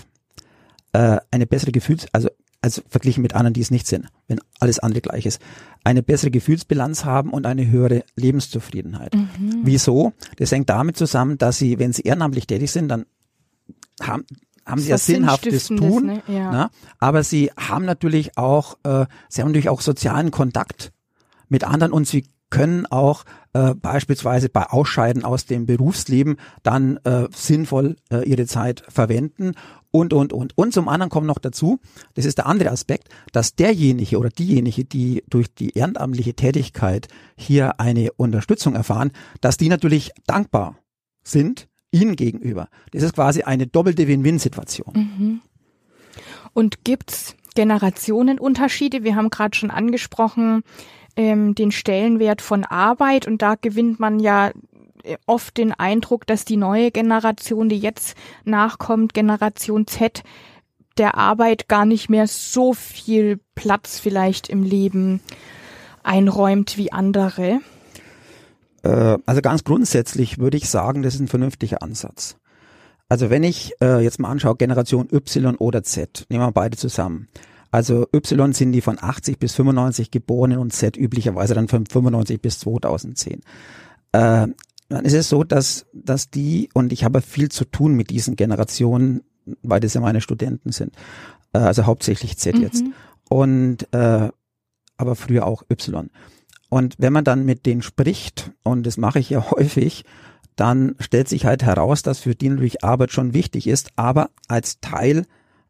[0.92, 2.30] äh, eine bessere Gefühls, also
[2.62, 5.42] also verglichen mit anderen, die es nicht sind, wenn alles andere gleich ist,
[5.84, 9.14] eine bessere Gefühlsbilanz haben und eine höhere Lebenszufriedenheit.
[9.14, 9.62] Mhm.
[9.64, 10.14] Wieso?
[10.38, 13.06] Das hängt damit zusammen, dass sie, wenn sie ehrenamtlich tätig sind, dann
[14.02, 14.26] haben,
[14.66, 16.24] haben sie ja sinnhaftes Tun, ne?
[16.28, 16.52] ja.
[16.52, 20.92] Na, aber sie haben natürlich auch, äh, sie haben natürlich auch sozialen Kontakt
[21.50, 23.24] mit anderen und sie können auch
[23.58, 29.54] äh, beispielsweise bei Ausscheiden aus dem Berufsleben dann äh, sinnvoll äh, ihre Zeit verwenden
[29.90, 30.56] und, und, und.
[30.56, 31.80] Und zum anderen kommt noch dazu,
[32.14, 37.80] das ist der andere Aspekt, dass derjenige oder diejenige, die durch die ehrenamtliche Tätigkeit hier
[37.80, 40.78] eine Unterstützung erfahren, dass die natürlich dankbar
[41.24, 42.68] sind ihnen gegenüber.
[42.92, 44.94] Das ist quasi eine doppelte Win-Win-Situation.
[44.94, 45.42] Mhm.
[46.54, 49.04] Und gibt's Generationenunterschiede?
[49.04, 50.62] Wir haben gerade schon angesprochen,
[51.18, 54.52] ähm, den Stellenwert von Arbeit und da gewinnt man ja
[55.04, 60.24] äh, oft den Eindruck, dass die neue Generation, die jetzt nachkommt, Generation Z,
[60.98, 65.22] der Arbeit gar nicht mehr so viel Platz vielleicht im Leben
[66.04, 67.60] einräumt wie andere.
[68.84, 72.38] Äh, also ganz grundsätzlich würde ich sagen, das ist ein vernünftiger Ansatz.
[73.10, 77.28] Also wenn ich äh, jetzt mal anschaue, Generation Y oder Z, nehmen wir beide zusammen.
[77.72, 82.42] Also Y sind die von 80 bis 95 Geborenen und Z üblicherweise dann von 95
[82.42, 83.42] bis 2010.
[84.14, 84.48] Äh,
[84.90, 88.36] dann ist es so, dass, dass die, und ich habe viel zu tun mit diesen
[88.36, 89.22] Generationen,
[89.62, 90.96] weil das ja meine Studenten sind,
[91.54, 92.62] äh, also hauptsächlich Z mhm.
[92.62, 92.84] jetzt.
[93.30, 94.30] Und äh,
[94.98, 96.10] aber früher auch Y.
[96.70, 100.06] Und wenn man dann mit denen spricht, und das mache ich ja häufig,
[100.56, 104.80] dann stellt sich halt heraus, dass für die natürlich Arbeit schon wichtig ist, aber als
[104.80, 105.26] Teil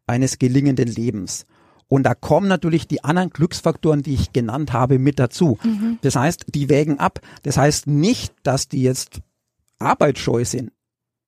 [0.06, 1.44] eines gelingenden Lebens.
[1.88, 5.58] Und da kommen natürlich die anderen Glücksfaktoren, die ich genannt habe, mit dazu.
[5.64, 5.98] Mhm.
[6.02, 7.20] Das heißt, die wägen ab.
[7.42, 9.20] Das heißt nicht, dass die jetzt
[9.78, 10.70] arbeitsscheu sind.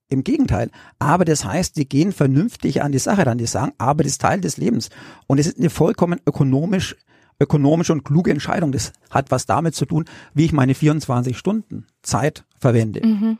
[0.09, 0.70] Im Gegenteil.
[0.99, 3.38] Aber das heißt, die gehen vernünftig an die Sache ran.
[3.38, 4.90] Die sagen, Arbeit ist Teil des Lebens.
[5.29, 6.96] Und es ist eine vollkommen ökonomisch,
[7.38, 8.73] ökonomische und kluge Entscheidung.
[8.73, 13.07] Das hat was damit zu tun, wie ich meine 24 Stunden Zeit verwende.
[13.07, 13.38] Mhm.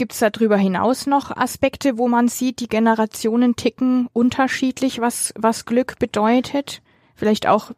[0.00, 5.66] Gibt es darüber hinaus noch Aspekte, wo man sieht, die Generationen ticken unterschiedlich, was, was
[5.66, 6.80] Glück bedeutet?
[7.14, 7.72] Vielleicht auch,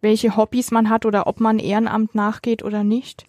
[0.00, 3.26] welche Hobbys man hat oder ob man Ehrenamt nachgeht oder nicht?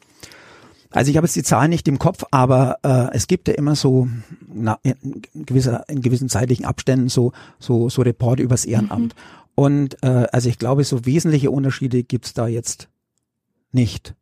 [0.89, 3.75] Also ich habe jetzt die Zahlen nicht im Kopf, aber äh, es gibt ja immer
[3.75, 4.07] so
[4.51, 9.13] na, in, gewisser, in gewissen zeitlichen Abständen so so so Reporte übers Ehrenamt.
[9.13, 9.53] Mhm.
[9.53, 12.89] Und äh, also ich glaube, so wesentliche Unterschiede gibt's da jetzt
[13.71, 14.15] nicht.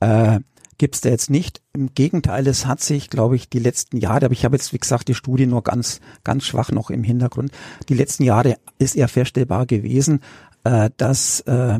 [0.00, 0.40] Äh,
[0.78, 1.60] gibt's da jetzt nicht.
[1.72, 4.78] Im Gegenteil, es hat sich, glaube ich, die letzten Jahre, aber ich habe jetzt, wie
[4.78, 7.52] gesagt, die Studie nur ganz, ganz schwach noch im Hintergrund.
[7.88, 10.20] Die letzten Jahre ist eher feststellbar gewesen,
[10.64, 11.78] äh, dass, äh,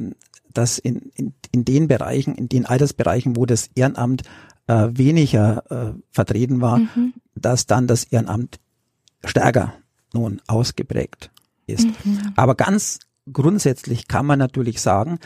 [0.52, 4.22] dass in, in, in den Bereichen, in den Altersbereichen, wo das Ehrenamt
[4.66, 7.14] äh, weniger äh, vertreten war, mhm.
[7.34, 8.60] dass dann das Ehrenamt
[9.24, 9.74] stärker
[10.12, 11.30] nun ausgeprägt
[11.66, 11.86] ist.
[12.04, 12.32] Mhm.
[12.36, 13.00] Aber ganz
[13.32, 15.18] grundsätzlich kann man natürlich sagen,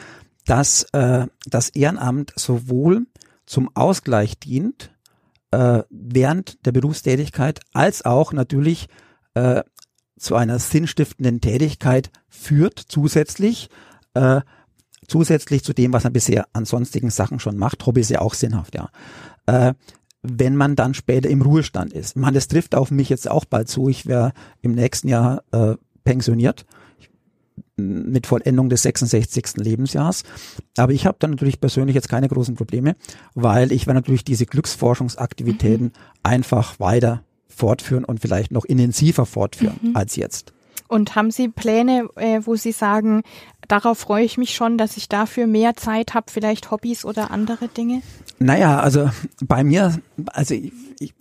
[0.46, 3.06] dass äh, das Ehrenamt sowohl
[3.48, 4.94] zum Ausgleich dient
[5.50, 8.88] äh, während der Berufstätigkeit, als auch natürlich
[9.34, 9.62] äh,
[10.18, 13.70] zu einer sinnstiftenden Tätigkeit führt zusätzlich,
[14.14, 14.42] äh,
[15.06, 17.86] zusätzlich zu dem, was man bisher an sonstigen Sachen schon macht.
[17.86, 18.90] Hobby ist ja auch sinnhaft, ja.
[19.46, 19.74] Äh,
[20.22, 22.16] wenn man dann später im Ruhestand ist.
[22.16, 23.88] Man, das trifft auf mich jetzt auch bald zu.
[23.88, 26.66] Ich wäre im nächsten Jahr äh, pensioniert
[27.76, 29.56] mit Vollendung des 66.
[29.56, 30.22] Lebensjahrs.
[30.76, 32.96] Aber ich habe dann natürlich persönlich jetzt keine großen Probleme,
[33.34, 35.92] weil ich werde natürlich diese Glücksforschungsaktivitäten mhm.
[36.22, 39.96] einfach weiter fortführen und vielleicht noch intensiver fortführen mhm.
[39.96, 40.52] als jetzt.
[40.88, 43.22] Und haben Sie Pläne, äh, wo Sie sagen,
[43.68, 47.68] darauf freue ich mich schon, dass ich dafür mehr Zeit habe, vielleicht Hobbys oder andere
[47.68, 48.00] Dinge?
[48.40, 49.10] Naja, also
[49.44, 50.00] bei mir,
[50.32, 51.14] also ich, ich,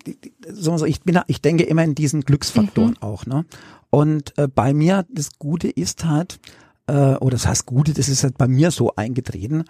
[0.52, 3.02] so, ich bin, ich denke immer in diesen Glücksfaktoren mhm.
[3.02, 3.46] auch, ne?
[3.90, 6.40] Und äh, bei mir das Gute ist halt,
[6.88, 9.64] äh, oder das heißt Gute, das ist halt bei mir so eingetreten,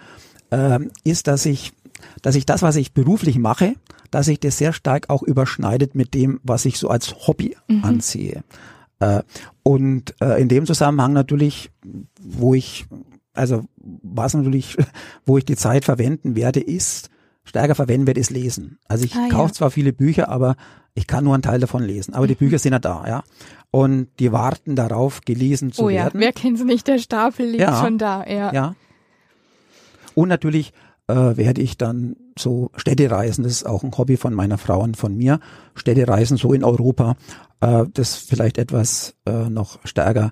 [0.49, 1.73] äh, ist, dass ich,
[2.21, 3.75] dass ich das, was ich beruflich mache,
[4.11, 7.83] dass sich das sehr stark auch überschneidet mit dem, was ich so als Hobby mhm.
[7.83, 8.43] ansehe.
[8.99, 9.21] Äh,
[9.63, 11.71] und äh, in dem Zusammenhang natürlich,
[12.21, 12.87] wo ich,
[13.33, 14.77] also was natürlich,
[15.25, 17.09] wo ich die Zeit verwenden werde, ist,
[17.47, 18.77] stärker verwenden werde, ist Lesen.
[18.87, 19.53] Also ich ah, kaufe ja.
[19.53, 20.55] zwar viele Bücher, aber
[20.93, 22.13] ich kann nur einen Teil davon lesen.
[22.13, 22.39] Aber die mhm.
[22.39, 23.23] Bücher sind ja da, ja.
[23.71, 26.03] Und die warten darauf, gelesen zu oh, ja.
[26.03, 26.19] werden.
[26.19, 26.87] Wer kennt sie nicht?
[26.87, 27.81] Der Stapel liegt ja.
[27.81, 28.53] schon da, ja.
[28.53, 28.75] Ja.
[30.15, 30.73] Und natürlich
[31.07, 34.97] äh, werde ich dann so Städtereisen, das ist auch ein Hobby von meiner Frau und
[34.97, 35.39] von mir,
[35.75, 37.15] Städtereisen so in Europa,
[37.61, 40.31] äh, das vielleicht etwas äh, noch stärker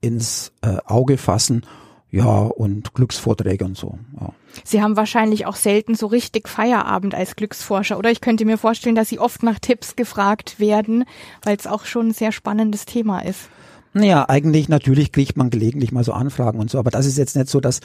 [0.00, 1.62] ins äh, Auge fassen
[2.16, 3.98] ja, und Glücksvorträge und so.
[4.18, 4.32] Ja.
[4.64, 8.10] Sie haben wahrscheinlich auch selten so richtig Feierabend als Glücksforscher, oder?
[8.10, 11.04] Ich könnte mir vorstellen, dass Sie oft nach Tipps gefragt werden,
[11.42, 13.50] weil es auch schon ein sehr spannendes Thema ist.
[13.92, 17.36] Naja, eigentlich natürlich kriegt man gelegentlich mal so Anfragen und so, aber das ist jetzt
[17.36, 17.80] nicht so, dass,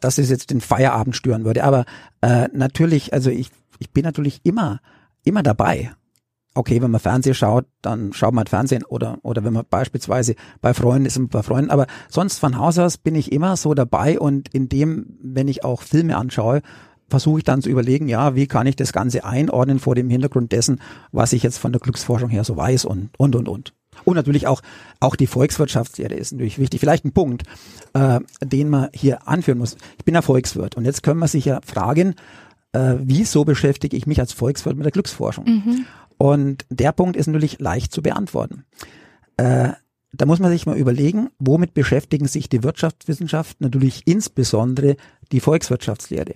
[0.00, 1.64] dass es jetzt den Feierabend stören würde.
[1.64, 1.84] Aber
[2.22, 4.80] äh, natürlich, also ich, ich bin natürlich immer,
[5.22, 5.92] immer dabei
[6.54, 10.36] okay, wenn man Fernsehen schaut, dann schaut man halt Fernsehen oder, oder wenn man beispielsweise
[10.60, 11.70] bei Freunden ist, bei Freunden.
[11.70, 15.64] Aber sonst von Haus aus bin ich immer so dabei und in dem, wenn ich
[15.64, 16.62] auch Filme anschaue,
[17.08, 20.52] versuche ich dann zu überlegen, ja, wie kann ich das Ganze einordnen vor dem Hintergrund
[20.52, 20.80] dessen,
[21.12, 23.74] was ich jetzt von der Glücksforschung her so weiß und, und, und, und.
[24.04, 24.60] Und natürlich auch,
[25.00, 26.80] auch die Volkswirtschaftslehre ist natürlich wichtig.
[26.80, 27.44] Vielleicht ein Punkt,
[27.92, 29.76] äh, den man hier anführen muss.
[29.98, 32.16] Ich bin ja Volkswirt und jetzt können wir sich ja fragen,
[32.72, 35.44] äh, wieso beschäftige ich mich als Volkswirt mit der Glücksforschung?
[35.44, 35.86] Mhm.
[36.18, 38.64] Und der Punkt ist natürlich leicht zu beantworten.
[39.36, 39.70] Äh,
[40.16, 44.96] da muss man sich mal überlegen, womit beschäftigen sich die Wirtschaftswissenschaften, natürlich insbesondere
[45.32, 46.34] die Volkswirtschaftslehre.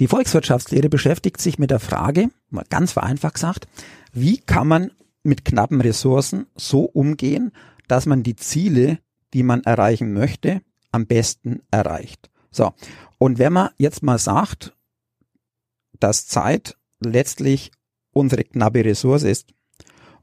[0.00, 3.68] Die Volkswirtschaftslehre beschäftigt sich mit der Frage, mal ganz vereinfacht gesagt,
[4.12, 4.90] wie kann man
[5.22, 7.52] mit knappen Ressourcen so umgehen,
[7.86, 8.98] dass man die Ziele,
[9.32, 12.30] die man erreichen möchte, am besten erreicht.
[12.50, 12.72] So.
[13.18, 14.74] Und wenn man jetzt mal sagt,
[16.00, 17.70] dass Zeit letztlich
[18.14, 19.52] unsere knappe Ressource ist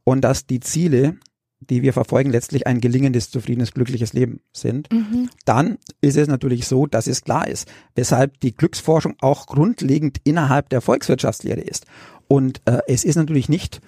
[0.04, 1.18] und dass die Ziele,
[1.60, 5.30] die wir verfolgen, letztlich ein gelingendes, zufriedenes, glückliches Leben sind, mhm.
[5.46, 10.70] dann ist es natürlich so, dass es klar ist, weshalb die Glücksforschung auch grundlegend innerhalb
[10.70, 11.86] der Volkswirtschaftslehre ist.
[12.28, 13.82] Und äh, es ist natürlich nicht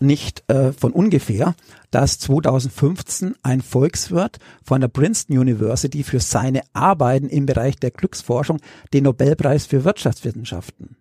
[0.00, 1.54] nicht äh, von ungefähr,
[1.92, 8.58] dass 2015 ein Volkswirt von der Princeton University für seine Arbeiten im Bereich der Glücksforschung
[8.92, 10.96] den Nobelpreis für Wirtschaftswissenschaften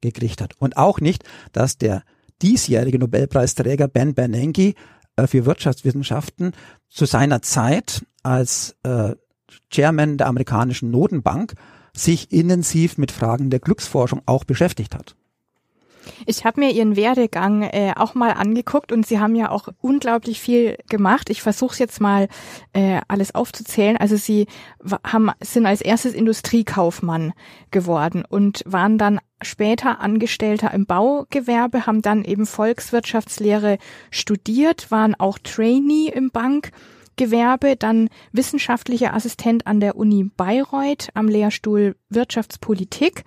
[0.00, 0.54] gekriegt hat.
[0.58, 2.02] Und auch nicht, dass der
[2.42, 4.74] diesjährige Nobelpreisträger Ben Bernanke
[5.16, 6.52] äh, für Wirtschaftswissenschaften
[6.88, 9.14] zu seiner Zeit als äh,
[9.70, 11.54] Chairman der amerikanischen Notenbank
[11.94, 15.16] sich intensiv mit Fragen der Glücksforschung auch beschäftigt hat.
[16.26, 20.40] Ich habe mir Ihren Werdegang äh, auch mal angeguckt und Sie haben ja auch unglaublich
[20.40, 21.30] viel gemacht.
[21.30, 22.28] Ich versuche jetzt mal
[22.72, 23.96] äh, alles aufzuzählen.
[23.96, 24.46] Also Sie
[25.04, 27.32] haben, sind als erstes Industriekaufmann
[27.70, 33.78] geworden und waren dann später Angestellter im Baugewerbe, haben dann eben Volkswirtschaftslehre
[34.10, 36.30] studiert, waren auch Trainee im
[37.16, 43.24] Bankgewerbe, dann wissenschaftlicher Assistent an der Uni Bayreuth am Lehrstuhl Wirtschaftspolitik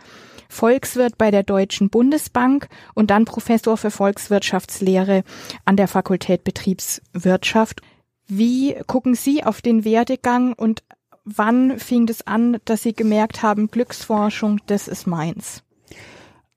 [0.50, 5.24] Volkswirt bei der Deutschen Bundesbank und dann Professor für Volkswirtschaftslehre
[5.66, 7.82] an der Fakultät Betriebswirtschaft.
[8.28, 10.84] Wie gucken Sie auf den Werdegang und
[11.26, 15.64] wann fing es an, dass Sie gemerkt haben, Glücksforschung, das ist meins?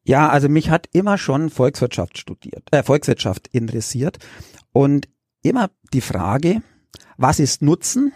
[0.04, 4.18] Ja, also mich hat immer schon Volkswirtschaft studiert, äh, Volkswirtschaft interessiert
[4.72, 5.08] und
[5.42, 6.60] immer die Frage,
[7.16, 8.12] was ist Nutzen?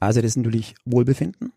[0.00, 1.52] Also das ist natürlich Wohlbefinden.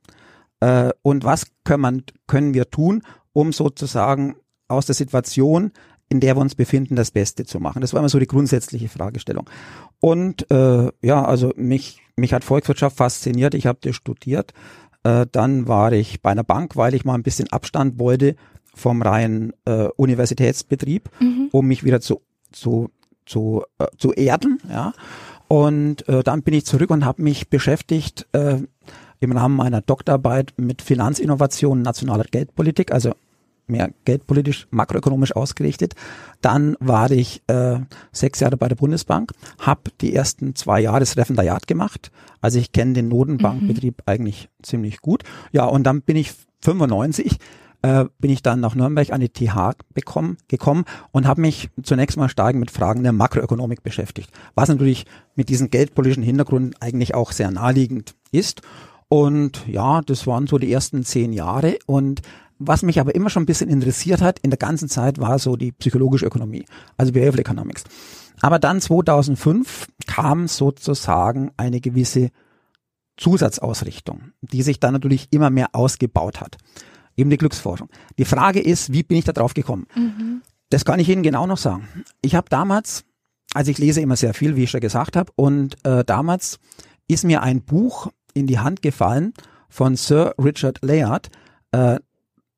[0.60, 4.36] Äh, und was können, man, können wir tun, um sozusagen
[4.68, 5.72] aus der Situation,
[6.10, 7.82] in der wir uns befinden, das Beste zu machen.
[7.82, 9.50] Das war immer so die grundsätzliche Fragestellung.
[10.00, 13.54] Und äh, ja, also mich, mich hat Volkswirtschaft fasziniert.
[13.54, 14.54] Ich habe das studiert.
[15.04, 18.36] Äh, dann war ich bei einer Bank, weil ich mal ein bisschen Abstand wollte
[18.74, 21.50] vom reinen äh, Universitätsbetrieb, mhm.
[21.52, 22.90] um mich wieder zu, zu,
[23.26, 24.60] zu, äh, zu erden.
[24.70, 24.94] Ja.
[25.52, 28.60] Und äh, dann bin ich zurück und habe mich beschäftigt äh,
[29.20, 33.12] im Rahmen meiner Doktorarbeit mit Finanzinnovation nationaler Geldpolitik, also
[33.68, 35.96] mehr geldpolitisch, makroökonomisch ausgerichtet.
[36.40, 37.80] Dann war ich äh,
[38.14, 42.12] sechs Jahre bei der Bundesbank, habe die ersten zwei Jahre das Referendariat gemacht.
[42.40, 44.04] Also ich kenne den Notenbankbetrieb mhm.
[44.06, 45.24] eigentlich ziemlich gut.
[45.52, 47.40] Ja, und dann bin ich 95
[47.82, 52.18] äh, bin ich dann nach Nürnberg an die TH bekommen, gekommen und habe mich zunächst
[52.18, 57.32] mal stark mit Fragen der Makroökonomik beschäftigt, was natürlich mit diesem geldpolitischen Hintergrund eigentlich auch
[57.32, 58.62] sehr naheliegend ist.
[59.10, 62.22] Und ja, das waren so die ersten zehn Jahre und
[62.64, 65.56] was mich aber immer schon ein bisschen interessiert hat in der ganzen Zeit war so
[65.56, 66.66] die psychologische Ökonomie,
[66.96, 67.84] also Behavioral Economics.
[68.42, 72.30] Aber dann 2005 kam sozusagen eine gewisse
[73.18, 76.58] Zusatzausrichtung, die sich dann natürlich immer mehr ausgebaut hat.
[77.16, 77.90] Eben die Glücksforschung.
[78.18, 79.88] Die Frage ist, wie bin ich da drauf gekommen?
[79.96, 80.42] Mhm.
[80.70, 81.88] Das kann ich Ihnen genau noch sagen.
[82.22, 83.04] Ich habe damals,
[83.54, 86.60] also ich lese immer sehr viel, wie ich schon gesagt habe, und äh, damals
[87.08, 89.34] ist mir ein Buch in die Hand gefallen
[89.70, 91.30] von Sir Richard Layard,
[91.72, 92.00] äh,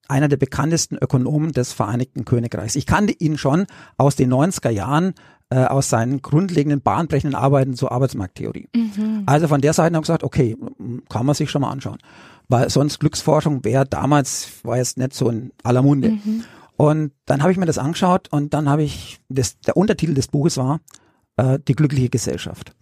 [0.07, 2.75] einer der bekanntesten Ökonomen des Vereinigten Königreichs.
[2.75, 3.65] Ich kannte ihn schon
[3.97, 5.15] aus den 90er Jahren,
[5.49, 8.69] äh, aus seinen grundlegenden bahnbrechenden Arbeiten zur Arbeitsmarkttheorie.
[8.75, 9.23] Mhm.
[9.25, 10.57] Also von der Seite habe ich gesagt, okay,
[11.09, 11.99] kann man sich schon mal anschauen.
[12.49, 16.11] Weil sonst Glücksforschung wäre damals, war jetzt nicht so in aller Munde.
[16.11, 16.43] Mhm.
[16.75, 20.27] Und dann habe ich mir das angeschaut und dann habe ich, das, der Untertitel des
[20.27, 20.81] Buches war
[21.37, 22.75] äh, Die glückliche Gesellschaft.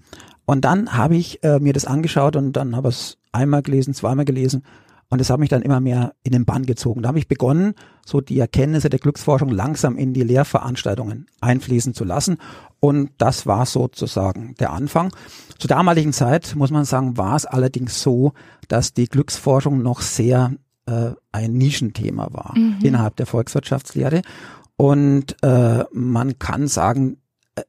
[0.46, 3.94] Und dann habe ich äh, mir das angeschaut und dann habe ich es einmal gelesen,
[3.94, 4.64] zweimal gelesen
[5.12, 7.02] und das hat mich dann immer mehr in den Bann gezogen.
[7.02, 7.74] Da habe ich begonnen,
[8.06, 12.38] so die Erkenntnisse der Glücksforschung langsam in die Lehrveranstaltungen einfließen zu lassen.
[12.80, 15.14] Und das war sozusagen der Anfang.
[15.60, 18.32] Zur damaligen Zeit, muss man sagen, war es allerdings so,
[18.70, 20.54] dass die Glücksforschung noch sehr
[20.86, 22.80] äh, ein Nischenthema war mhm.
[22.82, 24.22] innerhalb der Volkswirtschaftslehre.
[24.78, 27.18] Und äh, man kann sagen,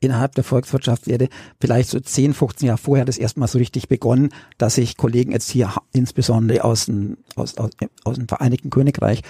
[0.00, 1.28] innerhalb der Volkswirtschaftslehre
[1.60, 5.50] vielleicht so 10, 15 Jahre vorher das erstmal so richtig begonnen, dass sich Kollegen jetzt
[5.50, 7.70] hier insbesondere aus dem, aus, aus,
[8.04, 9.22] aus dem Vereinigten Königreich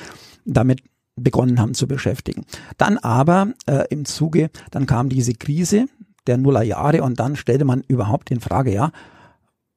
[0.45, 0.83] damit
[1.17, 2.45] begonnen haben zu beschäftigen.
[2.79, 5.87] Dann aber äh, im Zuge, dann kam diese Krise
[6.27, 8.93] der Nullerjahre und dann stellte man überhaupt in Frage, ja,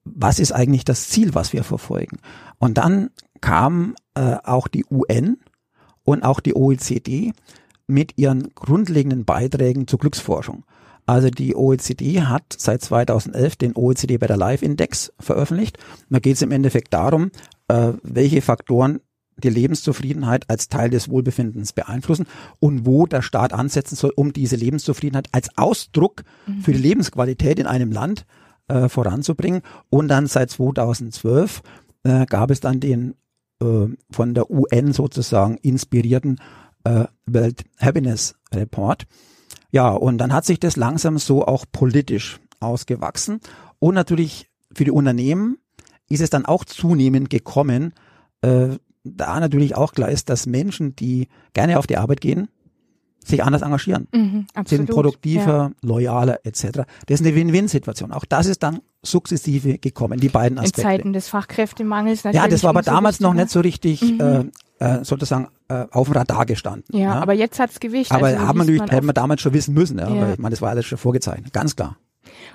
[0.03, 2.19] was ist eigentlich das Ziel, was wir verfolgen?
[2.59, 3.09] Und dann
[3.41, 5.37] kam äh, auch die UN
[6.03, 7.33] und auch die OECD
[7.87, 10.65] mit ihren grundlegenden Beiträgen zur Glücksforschung.
[11.05, 15.77] Also die OECD hat seit 2011 den OECD Better Life Index veröffentlicht.
[16.09, 17.31] Da geht es im Endeffekt darum,
[17.67, 19.01] äh, welche Faktoren
[19.37, 22.25] die Lebenszufriedenheit als Teil des Wohlbefindens beeinflussen
[22.59, 26.61] und wo der Staat ansetzen soll, um diese Lebenszufriedenheit als Ausdruck mhm.
[26.61, 28.25] für die Lebensqualität in einem Land
[28.67, 29.61] äh, voranzubringen.
[29.89, 31.61] Und dann seit 2012
[32.03, 33.15] äh, gab es dann den
[33.61, 36.39] äh, von der UN sozusagen inspirierten
[36.85, 39.05] äh, World Happiness Report.
[39.71, 43.41] Ja, und dann hat sich das langsam so auch politisch ausgewachsen.
[43.79, 45.57] Und natürlich für die Unternehmen
[46.07, 47.93] ist es dann auch zunehmend gekommen,
[48.41, 52.47] äh, da natürlich auch klar ist, dass Menschen, die gerne auf die Arbeit gehen,
[53.23, 55.71] sich anders engagieren, mhm, sind produktiver, ja.
[55.81, 56.83] loyaler etc.
[57.07, 58.11] Das ist eine Win-Win-Situation.
[58.11, 60.81] Auch das ist dann sukzessive gekommen, die beiden Aspekte.
[60.81, 62.43] In Zeiten des Fachkräftemangels natürlich.
[62.43, 64.19] Ja, das war aber damals noch nicht so richtig mhm.
[64.21, 64.45] äh,
[64.79, 66.85] äh, sozusagen äh, auf dem Radar gestanden.
[66.91, 67.13] Ja, ja.
[67.15, 68.11] aber jetzt hat's Gewicht.
[68.11, 70.21] Aber also haben wir natürlich, hätten wir damals schon wissen müssen, ja, ja.
[70.21, 71.97] weil ich meine, das war alles schon vorgezeichnet, ganz klar.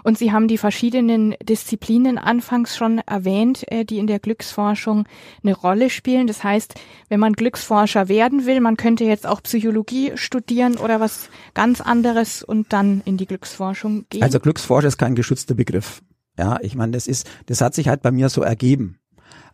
[0.03, 5.07] Und Sie haben die verschiedenen Disziplinen anfangs schon erwähnt, äh, die in der Glücksforschung
[5.43, 6.27] eine Rolle spielen.
[6.27, 6.75] Das heißt,
[7.09, 12.43] wenn man Glücksforscher werden will, man könnte jetzt auch Psychologie studieren oder was ganz anderes
[12.43, 14.23] und dann in die Glücksforschung gehen.
[14.23, 16.03] Also Glücksforscher ist kein geschützter Begriff.
[16.39, 19.00] Ja, ich meine, das ist, das hat sich halt bei mir so ergeben.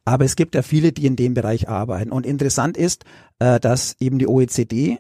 [0.07, 2.13] Aber es gibt ja viele, die in dem Bereich arbeiten.
[2.13, 3.05] Und interessant ist,
[3.41, 4.99] äh, dass eben die OECD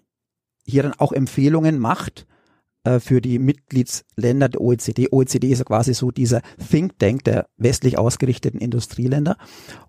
[0.64, 2.26] hier dann auch Empfehlungen macht
[2.82, 5.08] äh, für die Mitgliedsländer der OECD.
[5.12, 9.36] OECD ist ja quasi so dieser Think Tank der westlich ausgerichteten Industrieländer.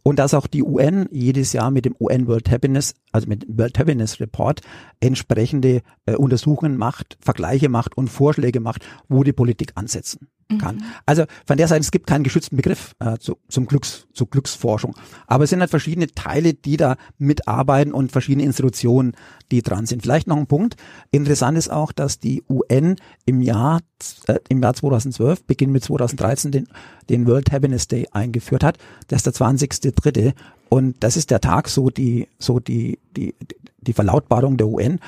[0.03, 3.79] Und dass auch die UN jedes Jahr mit dem UN World Happiness, also mit World
[3.79, 4.61] Happiness Report,
[4.99, 10.77] entsprechende äh, Untersuchungen macht, Vergleiche macht und Vorschläge macht, wo die Politik ansetzen kann.
[10.77, 10.83] Mhm.
[11.05, 14.95] Also von der Seite, es gibt keinen geschützten Begriff äh, zu, zum Glücks, zur Glücksforschung.
[15.27, 19.13] Aber es sind halt verschiedene Teile, die da mitarbeiten und verschiedene Institutionen,
[19.51, 20.01] die dran sind.
[20.01, 20.75] Vielleicht noch ein Punkt.
[21.11, 23.81] Interessant ist auch, dass die UN im Jahr,
[24.27, 26.67] äh, im Jahr 2012, Beginn mit 2013, den,
[27.09, 28.77] den World Happiness Day eingeführt hat.
[29.07, 30.33] Das ist der 20.3.
[30.69, 33.35] Und das ist der Tag, so die, so die, die,
[33.79, 34.99] die Verlautbarung der UN,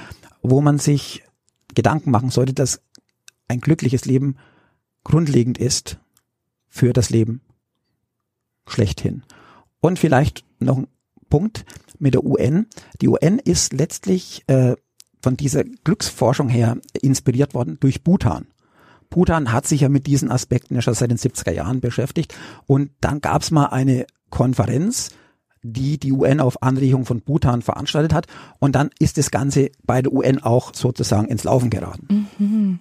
[0.42, 1.24] wo man sich
[1.76, 2.82] Gedanken machen sollte, dass
[3.48, 4.38] ein glückliches Leben
[5.04, 6.00] grundlegend ist
[6.68, 7.42] für das Leben
[8.68, 9.24] schlechthin.
[9.82, 10.88] Und vielleicht noch ein
[11.30, 11.66] Punkt
[12.00, 12.68] mit der UN.
[13.02, 14.76] Die UN ist letztlich äh,
[15.22, 18.48] von dieser Glücksforschung her inspiriert worden durch Bhutan.
[19.10, 22.36] Bhutan hat sich ja mit diesen Aspekten ja schon seit den 70er Jahren beschäftigt.
[22.68, 25.10] Und dann gab es mal eine Konferenz,
[25.62, 28.28] die die UN auf Anregung von Bhutan veranstaltet hat.
[28.60, 32.28] Und dann ist das Ganze bei der UN auch sozusagen ins Laufen geraten.
[32.38, 32.80] Mhm.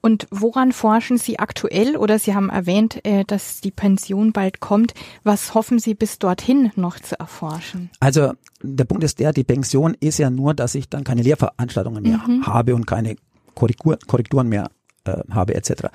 [0.00, 1.96] Und woran forschen Sie aktuell?
[1.96, 4.94] Oder Sie haben erwähnt, äh, dass die Pension bald kommt.
[5.24, 7.90] Was hoffen Sie bis dorthin noch zu erforschen?
[8.00, 8.32] Also
[8.62, 12.18] der Punkt ist der, die Pension ist ja nur, dass ich dann keine Lehrveranstaltungen mehr
[12.26, 12.46] mhm.
[12.46, 13.16] habe und keine
[13.54, 14.70] Korrektur, Korrekturen mehr
[15.04, 15.88] äh, habe etc.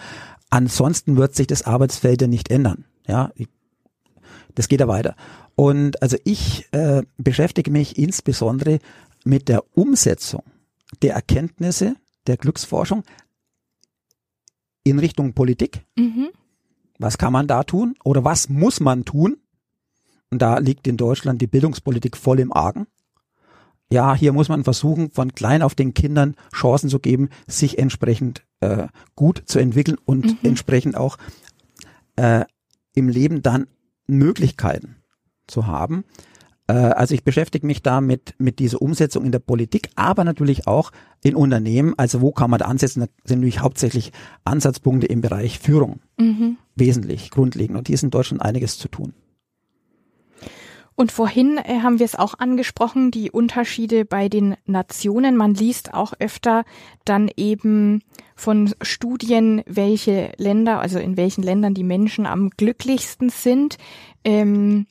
[0.49, 2.86] Ansonsten wird sich das Arbeitsfeld ja nicht ändern.
[3.08, 3.32] Ja,
[4.56, 5.16] das geht ja weiter.
[5.56, 8.80] Und also ich äh, beschäftige mich insbesondere
[9.24, 10.43] mit der Umsetzung
[11.01, 11.95] der Erkenntnisse
[12.28, 13.03] der Glücksforschung
[14.86, 15.84] in Richtung Politik.
[15.98, 16.30] Mhm.
[16.98, 19.38] Was kann man da tun oder was muss man tun?
[20.30, 22.88] Und da liegt in Deutschland die Bildungspolitik voll im Argen.
[23.92, 28.44] Ja, hier muss man versuchen, von klein auf den Kindern Chancen zu geben, sich entsprechend
[28.60, 30.38] äh, gut zu entwickeln und mhm.
[30.44, 31.18] entsprechend auch
[32.16, 32.46] äh,
[32.96, 33.68] im Leben dann
[34.08, 34.98] Möglichkeiten
[35.48, 36.06] zu haben.
[36.68, 40.68] Äh, also ich beschäftige mich da mit, mit dieser Umsetzung in der Politik, aber natürlich
[40.68, 40.91] auch
[41.24, 41.93] in Unternehmen.
[41.97, 43.01] Also wo kann man da ansetzen?
[43.01, 44.11] Da sind natürlich hauptsächlich
[44.43, 45.99] Ansatzpunkte im Bereich Führung.
[46.18, 46.57] Mhm.
[46.76, 47.78] Wesentlich, grundlegend.
[47.78, 49.13] Und hier ist in Deutschland einiges zu tun.
[50.97, 55.36] Und vorhin äh, haben wir es auch angesprochen, die Unterschiede bei den Nationen.
[55.36, 56.63] Man liest auch öfter
[57.03, 58.01] dann eben
[58.34, 63.78] von Studien, welche Länder, also in welchen Ländern die Menschen am glücklichsten sind.
[64.24, 64.88] Ähm,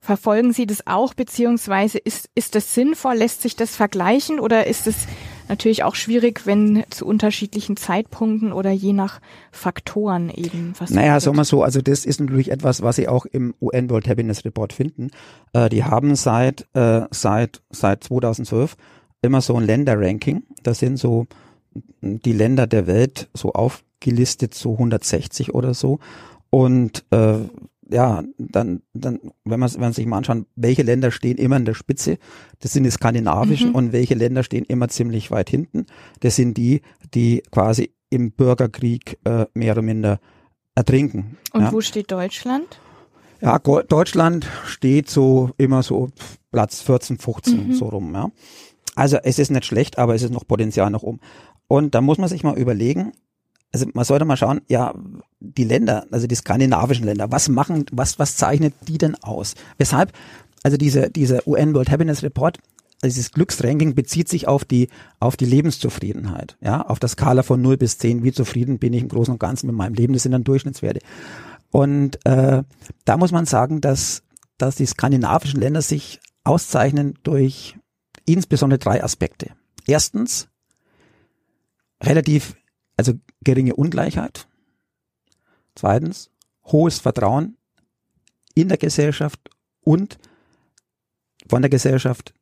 [0.00, 3.16] verfolgen Sie das auch, beziehungsweise ist, ist das sinnvoll?
[3.16, 5.06] Lässt sich das vergleichen oder ist es
[5.48, 9.20] natürlich auch schwierig, wenn zu unterschiedlichen Zeitpunkten oder je nach
[9.50, 10.90] Faktoren eben was.
[10.90, 14.08] Naja, sagen wir so, also das ist natürlich etwas, was Sie auch im UN World
[14.08, 15.10] Happiness Report finden.
[15.52, 18.76] Äh, die haben seit, äh, seit, seit 2012
[19.22, 20.44] immer so ein Länderranking.
[20.62, 21.26] Das sind so
[22.00, 25.98] die Länder der Welt so aufgelistet, so 160 oder so.
[26.48, 27.38] Und äh,
[27.90, 31.64] ja, dann, dann, wenn man, wenn man sich mal anschaut, welche Länder stehen immer in
[31.64, 32.18] der Spitze,
[32.60, 33.74] das sind die skandinavischen mhm.
[33.74, 35.86] und welche Länder stehen immer ziemlich weit hinten,
[36.20, 36.82] das sind die,
[37.14, 40.20] die quasi im Bürgerkrieg äh, mehr oder minder
[40.74, 41.36] ertrinken.
[41.52, 41.72] Und ja.
[41.72, 42.80] wo steht Deutschland?
[43.40, 46.10] Ja, Deutschland steht so immer so
[46.52, 47.72] Platz 14, 15 mhm.
[47.72, 48.30] so rum, ja.
[48.96, 51.20] Also es ist nicht schlecht, aber es ist noch Potenzial nach oben.
[51.68, 53.12] Und da muss man sich mal überlegen,
[53.72, 54.94] also man sollte mal schauen, ja,
[55.38, 59.54] die Länder, also die skandinavischen Länder, was machen, was, was zeichnet die denn aus?
[59.78, 60.12] Weshalb,
[60.62, 62.58] also diese, diese UN World Happiness Report,
[63.02, 64.88] also dieses Glücksranking bezieht sich auf die,
[65.20, 69.02] auf die Lebenszufriedenheit, ja, auf der Skala von 0 bis 10, wie zufrieden bin ich
[69.02, 71.00] im Großen und Ganzen mit meinem Leben, das sind dann Durchschnittswerte.
[71.70, 72.64] Und äh,
[73.04, 74.22] da muss man sagen, dass,
[74.58, 77.76] dass die skandinavischen Länder sich auszeichnen durch
[78.26, 79.52] insbesondere drei Aspekte.
[79.86, 80.48] Erstens,
[82.02, 82.56] relativ
[83.00, 84.46] also geringe Ungleichheit.
[85.74, 86.30] Zweitens,
[86.66, 87.56] hohes Vertrauen
[88.54, 89.40] in der Gesellschaft
[89.80, 90.18] und
[91.48, 92.34] von der Gesellschaft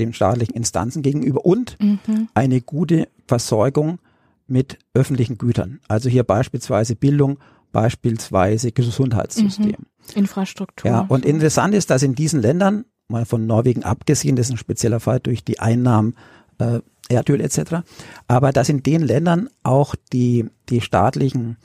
[0.00, 2.30] den staatlichen Instanzen gegenüber und mhm.
[2.32, 3.98] eine gute Versorgung
[4.46, 5.80] mit öffentlichen Gütern.
[5.88, 7.38] Also hier beispielsweise Bildung,
[7.70, 9.66] beispielsweise Gesundheitssystem.
[9.66, 10.14] Mhm.
[10.14, 10.90] Infrastruktur.
[10.90, 14.58] Ja, und interessant ist, dass in diesen Ländern, mal von Norwegen abgesehen, das ist ein
[14.58, 16.14] spezieller Fall durch die Einnahmen
[16.56, 17.82] äh, Erdöl etc.
[18.26, 21.56] Aber dass in den Ländern auch die, die staatlichen,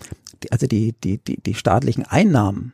[0.51, 2.73] also die, die, die, die staatlichen Einnahmen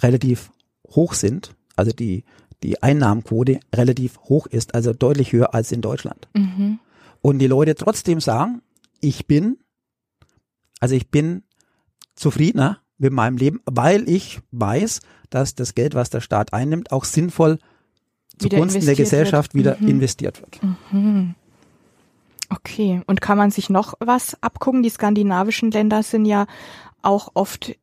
[0.00, 0.50] relativ
[0.88, 2.24] hoch sind, also die,
[2.62, 6.28] die Einnahmenquote relativ hoch ist, also deutlich höher als in Deutschland.
[6.34, 6.78] Mhm.
[7.20, 8.62] Und die Leute trotzdem sagen,
[9.00, 9.58] ich bin,
[10.80, 11.42] also ich bin
[12.14, 15.00] zufriedener mit meinem Leben, weil ich weiß,
[15.30, 17.58] dass das Geld, was der Staat einnimmt, auch sinnvoll
[18.38, 19.64] zugunsten der Gesellschaft wird.
[19.64, 19.88] wieder mhm.
[19.88, 20.60] investiert wird.
[20.92, 21.34] Mhm.
[22.50, 24.82] Okay, und kann man sich noch was abgucken?
[24.82, 26.46] Die skandinavischen Länder sind ja
[27.02, 27.76] auch oft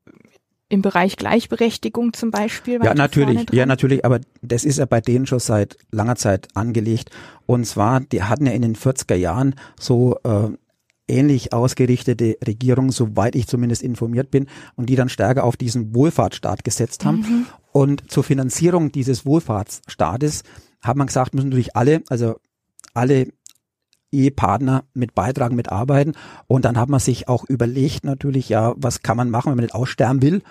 [0.69, 2.79] im Bereich Gleichberechtigung zum Beispiel.
[2.83, 7.11] Ja, natürlich, ja, natürlich, aber das ist ja bei denen schon seit langer Zeit angelegt.
[7.45, 10.49] Und zwar, die hatten ja in den 40er Jahren so äh,
[11.07, 16.63] ähnlich ausgerichtete Regierungen, soweit ich zumindest informiert bin, und die dann stärker auf diesen Wohlfahrtsstaat
[16.63, 17.17] gesetzt haben.
[17.17, 17.45] Mhm.
[17.75, 20.43] Und zur Finanzierung dieses Wohlfahrtsstaates
[20.81, 22.37] hat man gesagt, müssen natürlich alle, also
[22.93, 23.27] alle
[24.13, 26.13] Ehepartner mit beitragen, mitarbeiten.
[26.47, 29.65] Und dann hat man sich auch überlegt natürlich, ja, was kann man machen, wenn man
[29.65, 30.41] nicht aussterben will?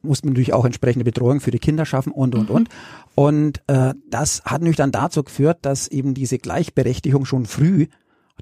[0.00, 2.54] Muss man natürlich auch entsprechende Betreuung für die Kinder schaffen und, und, mhm.
[2.54, 2.68] und.
[3.16, 7.88] Und äh, das hat natürlich dann dazu geführt, dass eben diese Gleichberechtigung schon früh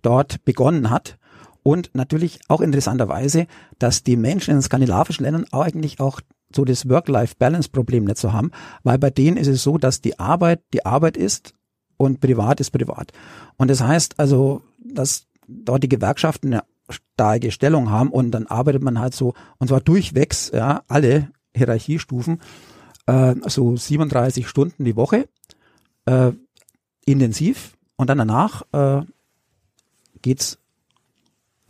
[0.02, 1.18] dort begonnen hat.
[1.64, 3.48] Und natürlich auch interessanterweise,
[3.80, 6.20] dass die Menschen in den skandinavischen Ländern eigentlich auch
[6.54, 8.50] so das Work-Life-Balance-Problem nicht zu haben,
[8.82, 11.54] weil bei denen ist es so, dass die Arbeit die Arbeit ist
[11.96, 13.12] und privat ist privat.
[13.56, 18.82] Und das heißt also, dass dort die Gewerkschaften eine starke Stellung haben und dann arbeitet
[18.82, 22.40] man halt so, und zwar durchwegs, ja, alle Hierarchiestufen,
[23.06, 25.28] äh, so 37 Stunden die Woche,
[26.06, 26.32] äh,
[27.04, 29.02] intensiv und dann danach äh,
[30.22, 30.58] geht's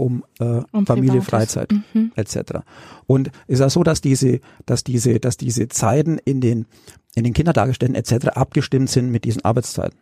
[0.00, 1.22] um, äh, um Familie.
[1.22, 2.12] Freizeit mhm.
[2.16, 2.60] etc.
[3.06, 6.66] Und ist auch so, dass diese, dass diese, dass diese Zeiten in den
[7.14, 8.28] in den Kindertagesstätten etc.
[8.28, 9.98] abgestimmt sind mit diesen Arbeitszeiten.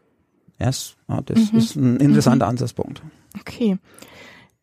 [0.60, 1.58] Yes, ja, das mhm.
[1.58, 2.50] ist ein interessanter mhm.
[2.50, 3.02] Ansatzpunkt.
[3.40, 3.78] Okay.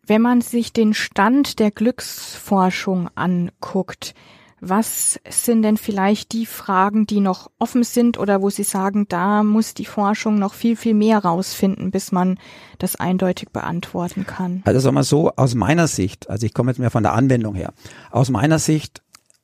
[0.06, 4.14] Wenn man sich den Stand der Glücksforschung anguckt,
[4.62, 9.44] was sind denn vielleicht die Fragen, die noch offen sind oder wo Sie sagen, da
[9.44, 12.40] muss die Forschung noch viel, viel mehr rausfinden, bis man
[12.80, 14.62] das eindeutig beantworten kann?
[14.66, 17.56] Also sagen wir so, aus meiner Sicht, also ich komme jetzt mehr von der Anwendung
[17.56, 17.74] her,
[18.12, 19.04] aus meiner Sicht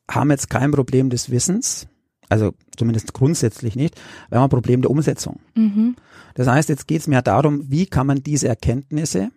[0.09, 1.87] haben wir jetzt kein Problem des Wissens,
[2.29, 3.99] also zumindest grundsätzlich nicht,
[4.29, 5.41] wir haben ein Problem der Umsetzung.
[5.55, 5.97] Mhm.
[6.35, 9.31] Das heißt, jetzt geht es mehr darum, wie kann man diese Erkenntnisse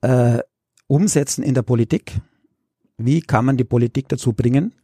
[0.00, 0.40] äh,
[0.88, 2.20] umsetzen in der Politik,
[2.96, 4.74] wie kann man die Politik dazu bringen,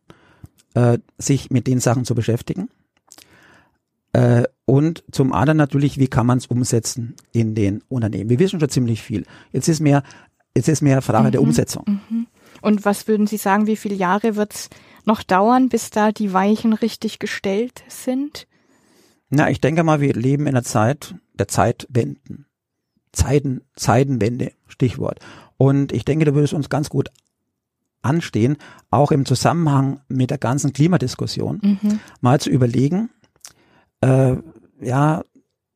[0.74, 2.68] äh, sich mit den Sachen zu beschäftigen?
[4.12, 8.30] Äh, und zum anderen natürlich, wie kann man es umsetzen in den Unternehmen?
[8.30, 9.24] Wir wissen schon ziemlich viel.
[9.52, 10.02] Jetzt ist mehr,
[10.56, 11.32] jetzt ist mehr Frage mhm.
[11.32, 12.00] der Umsetzung.
[12.08, 12.26] Mhm.
[12.62, 14.70] Und was würden Sie sagen, wie viele Jahre wird es
[15.04, 18.46] noch dauern, bis da die Weichen richtig gestellt sind?
[19.30, 22.46] Na, ich denke mal, wir leben in einer Zeit der Zeitwenden.
[23.12, 25.20] Zeiten, Zeitenwende, Stichwort.
[25.56, 27.10] Und ich denke, da würde es uns ganz gut
[28.02, 28.56] anstehen,
[28.90, 32.00] auch im Zusammenhang mit der ganzen Klimadiskussion, mhm.
[32.20, 33.10] mal zu überlegen,
[34.00, 34.36] äh,
[34.80, 35.22] ja,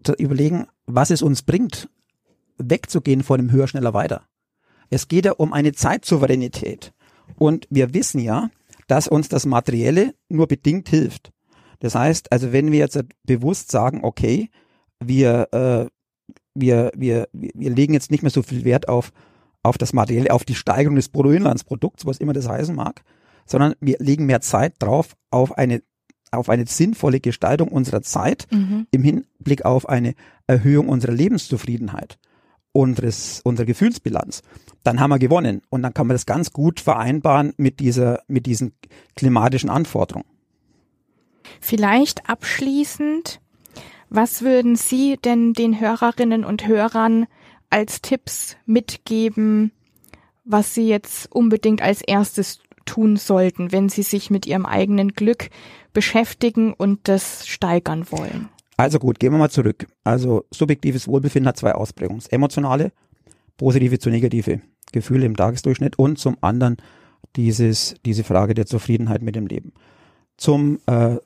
[0.03, 1.89] zu überlegen, was es uns bringt,
[2.59, 4.23] wegzugehen von dem Höher, schneller, weiter.
[4.91, 6.93] Es geht ja um eine Zeitsouveränität.
[7.37, 8.51] Und wir wissen ja,
[8.87, 11.33] dass uns das Materielle nur bedingt hilft.
[11.81, 14.51] Das heißt, also wenn wir jetzt bewusst sagen, okay,
[15.01, 15.87] wir, äh,
[16.55, 19.13] wir, wir, wir legen jetzt nicht mehr so viel Wert auf
[19.65, 23.03] auf das Materielle, auf die Steigerung des Bruttoinlandsprodukts, was immer das heißen mag,
[23.47, 25.83] sondern wir legen mehr Zeit drauf auf eine
[26.31, 28.89] auf eine sinnvolle Gestaltung unserer Zeit mhm.
[28.91, 30.15] im Hinblick auf eine
[30.49, 32.19] Erhöhung unserer Lebenszufriedenheit,
[32.73, 34.43] unseres, unserer Gefühlsbilanz,
[34.83, 35.63] dann haben wir gewonnen.
[35.71, 38.75] Und dann kann man das ganz gut vereinbaren mit dieser, mit diesen
[39.15, 40.27] klimatischen Anforderungen.
[41.61, 43.41] Vielleicht abschließend,
[44.11, 47.27] was würden Sie denn den Hörerinnen und Hörern
[47.75, 49.73] als Tipps mitgeben,
[50.45, 55.51] was Sie jetzt unbedingt als erstes tun sollten, wenn Sie sich mit Ihrem eigenen Glück
[55.93, 58.49] beschäftigen und das steigern wollen?
[58.77, 59.89] Also gut, gehen wir mal zurück.
[60.05, 62.23] Also subjektives Wohlbefinden hat zwei Ausprägungen.
[62.31, 62.93] Emotionale,
[63.57, 64.61] positive zu negative
[64.93, 66.77] Gefühle im Tagesdurchschnitt und zum anderen
[67.35, 69.73] dieses, diese Frage der Zufriedenheit mit dem Leben.
[70.37, 71.17] Zum, äh,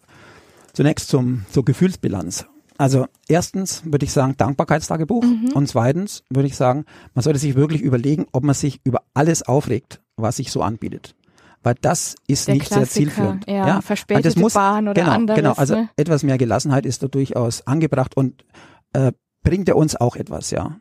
[0.72, 2.46] zunächst zum, zur Gefühlsbilanz.
[2.78, 5.50] Also erstens würde ich sagen Dankbarkeitstagebuch mhm.
[5.52, 9.42] und zweitens würde ich sagen, man sollte sich wirklich überlegen, ob man sich über alles
[9.42, 11.16] aufregt, was sich so anbietet.
[11.64, 13.46] Weil das ist Der nicht Klassiker, sehr zielführend.
[13.48, 13.80] Ja, ja.
[13.80, 15.36] verspätete das muss, Bahn oder genau, anderes.
[15.36, 15.90] Genau, also ne?
[15.96, 18.44] etwas mehr Gelassenheit ist da durchaus angebracht und
[18.92, 19.10] äh,
[19.42, 20.76] bringt ja uns auch etwas, ja.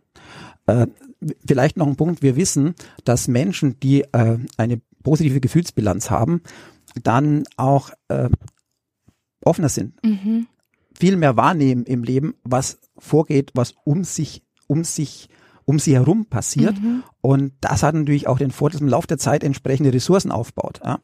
[0.68, 0.86] Äh,
[1.48, 2.76] vielleicht noch ein Punkt, wir wissen,
[3.06, 6.44] dass Menschen, die äh, eine positive Gefühlsbilanz haben,
[7.02, 8.30] dann auch äh,
[9.44, 9.96] offener sind.
[10.04, 10.46] Mhm
[11.00, 15.30] viel mehr wahrnehmen im Leben, was vorgeht, was um sich, um sich,
[15.66, 16.82] um sie herum passiert.
[16.82, 17.04] Mhm.
[17.22, 20.32] Und das hat natürlich auch den Vorteil, dass man im Laufe der Zeit entsprechende Ressourcen
[20.32, 20.80] aufbaut.
[20.84, 21.00] Ja.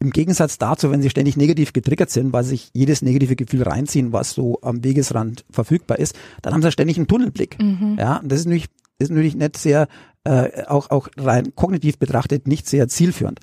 [0.00, 4.12] Im Gegensatz dazu, wenn sie ständig negativ getriggert sind, weil sich jedes negative Gefühl reinziehen,
[4.12, 7.60] was so am Wegesrand verfügbar ist, dann haben sie ständig einen Tunnelblick.
[7.60, 7.96] Mhm.
[8.00, 8.68] Ja, und das ist natürlich,
[8.98, 9.86] ist natürlich nicht sehr,
[10.24, 13.38] äh, auch, auch rein kognitiv betrachtet, nicht sehr zielführend.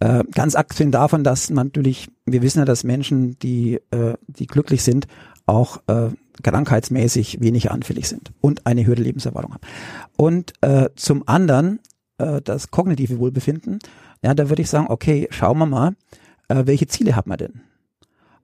[0.00, 4.46] Äh, ganz abgesehen davon, dass man natürlich, wir wissen ja, dass Menschen, die, äh, die
[4.46, 5.06] glücklich sind,
[5.46, 6.08] auch äh,
[6.42, 9.62] krankheitsmäßig weniger anfällig sind und eine höhere Lebenserwartung haben.
[10.16, 11.80] Und äh, zum anderen
[12.18, 13.78] äh, das kognitive Wohlbefinden,
[14.22, 15.96] ja, da würde ich sagen, okay, schauen wir mal,
[16.48, 17.60] äh, welche Ziele hat man denn?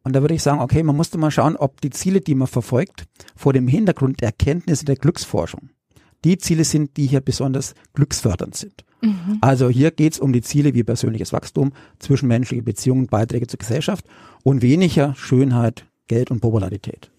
[0.03, 2.47] Und da würde ich sagen, okay, man musste mal schauen, ob die Ziele, die man
[2.47, 5.71] verfolgt, vor dem Hintergrund der Erkenntnisse der Glücksforschung,
[6.25, 8.85] die Ziele sind, die hier besonders glücksfördernd sind.
[9.01, 9.39] Mhm.
[9.41, 14.05] Also hier geht es um die Ziele wie persönliches Wachstum, zwischenmenschliche Beziehungen, Beiträge zur Gesellschaft
[14.43, 17.11] und weniger Schönheit, Geld und Popularität.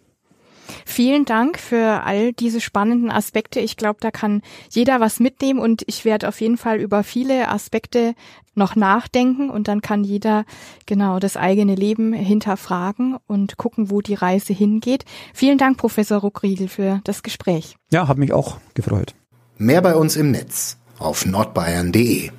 [0.90, 3.60] Vielen Dank für all diese spannenden Aspekte.
[3.60, 7.50] Ich glaube, da kann jeder was mitnehmen und ich werde auf jeden Fall über viele
[7.50, 8.16] Aspekte
[8.56, 10.46] noch nachdenken und dann kann jeder
[10.86, 15.04] genau das eigene Leben hinterfragen und gucken, wo die Reise hingeht.
[15.34, 17.76] Vielen Dank, Professor Ruckriegel, für das Gespräch.
[17.92, 19.14] Ja, hat mich auch gefreut.
[19.58, 22.32] Mehr bei uns im Netz auf nordbayern.de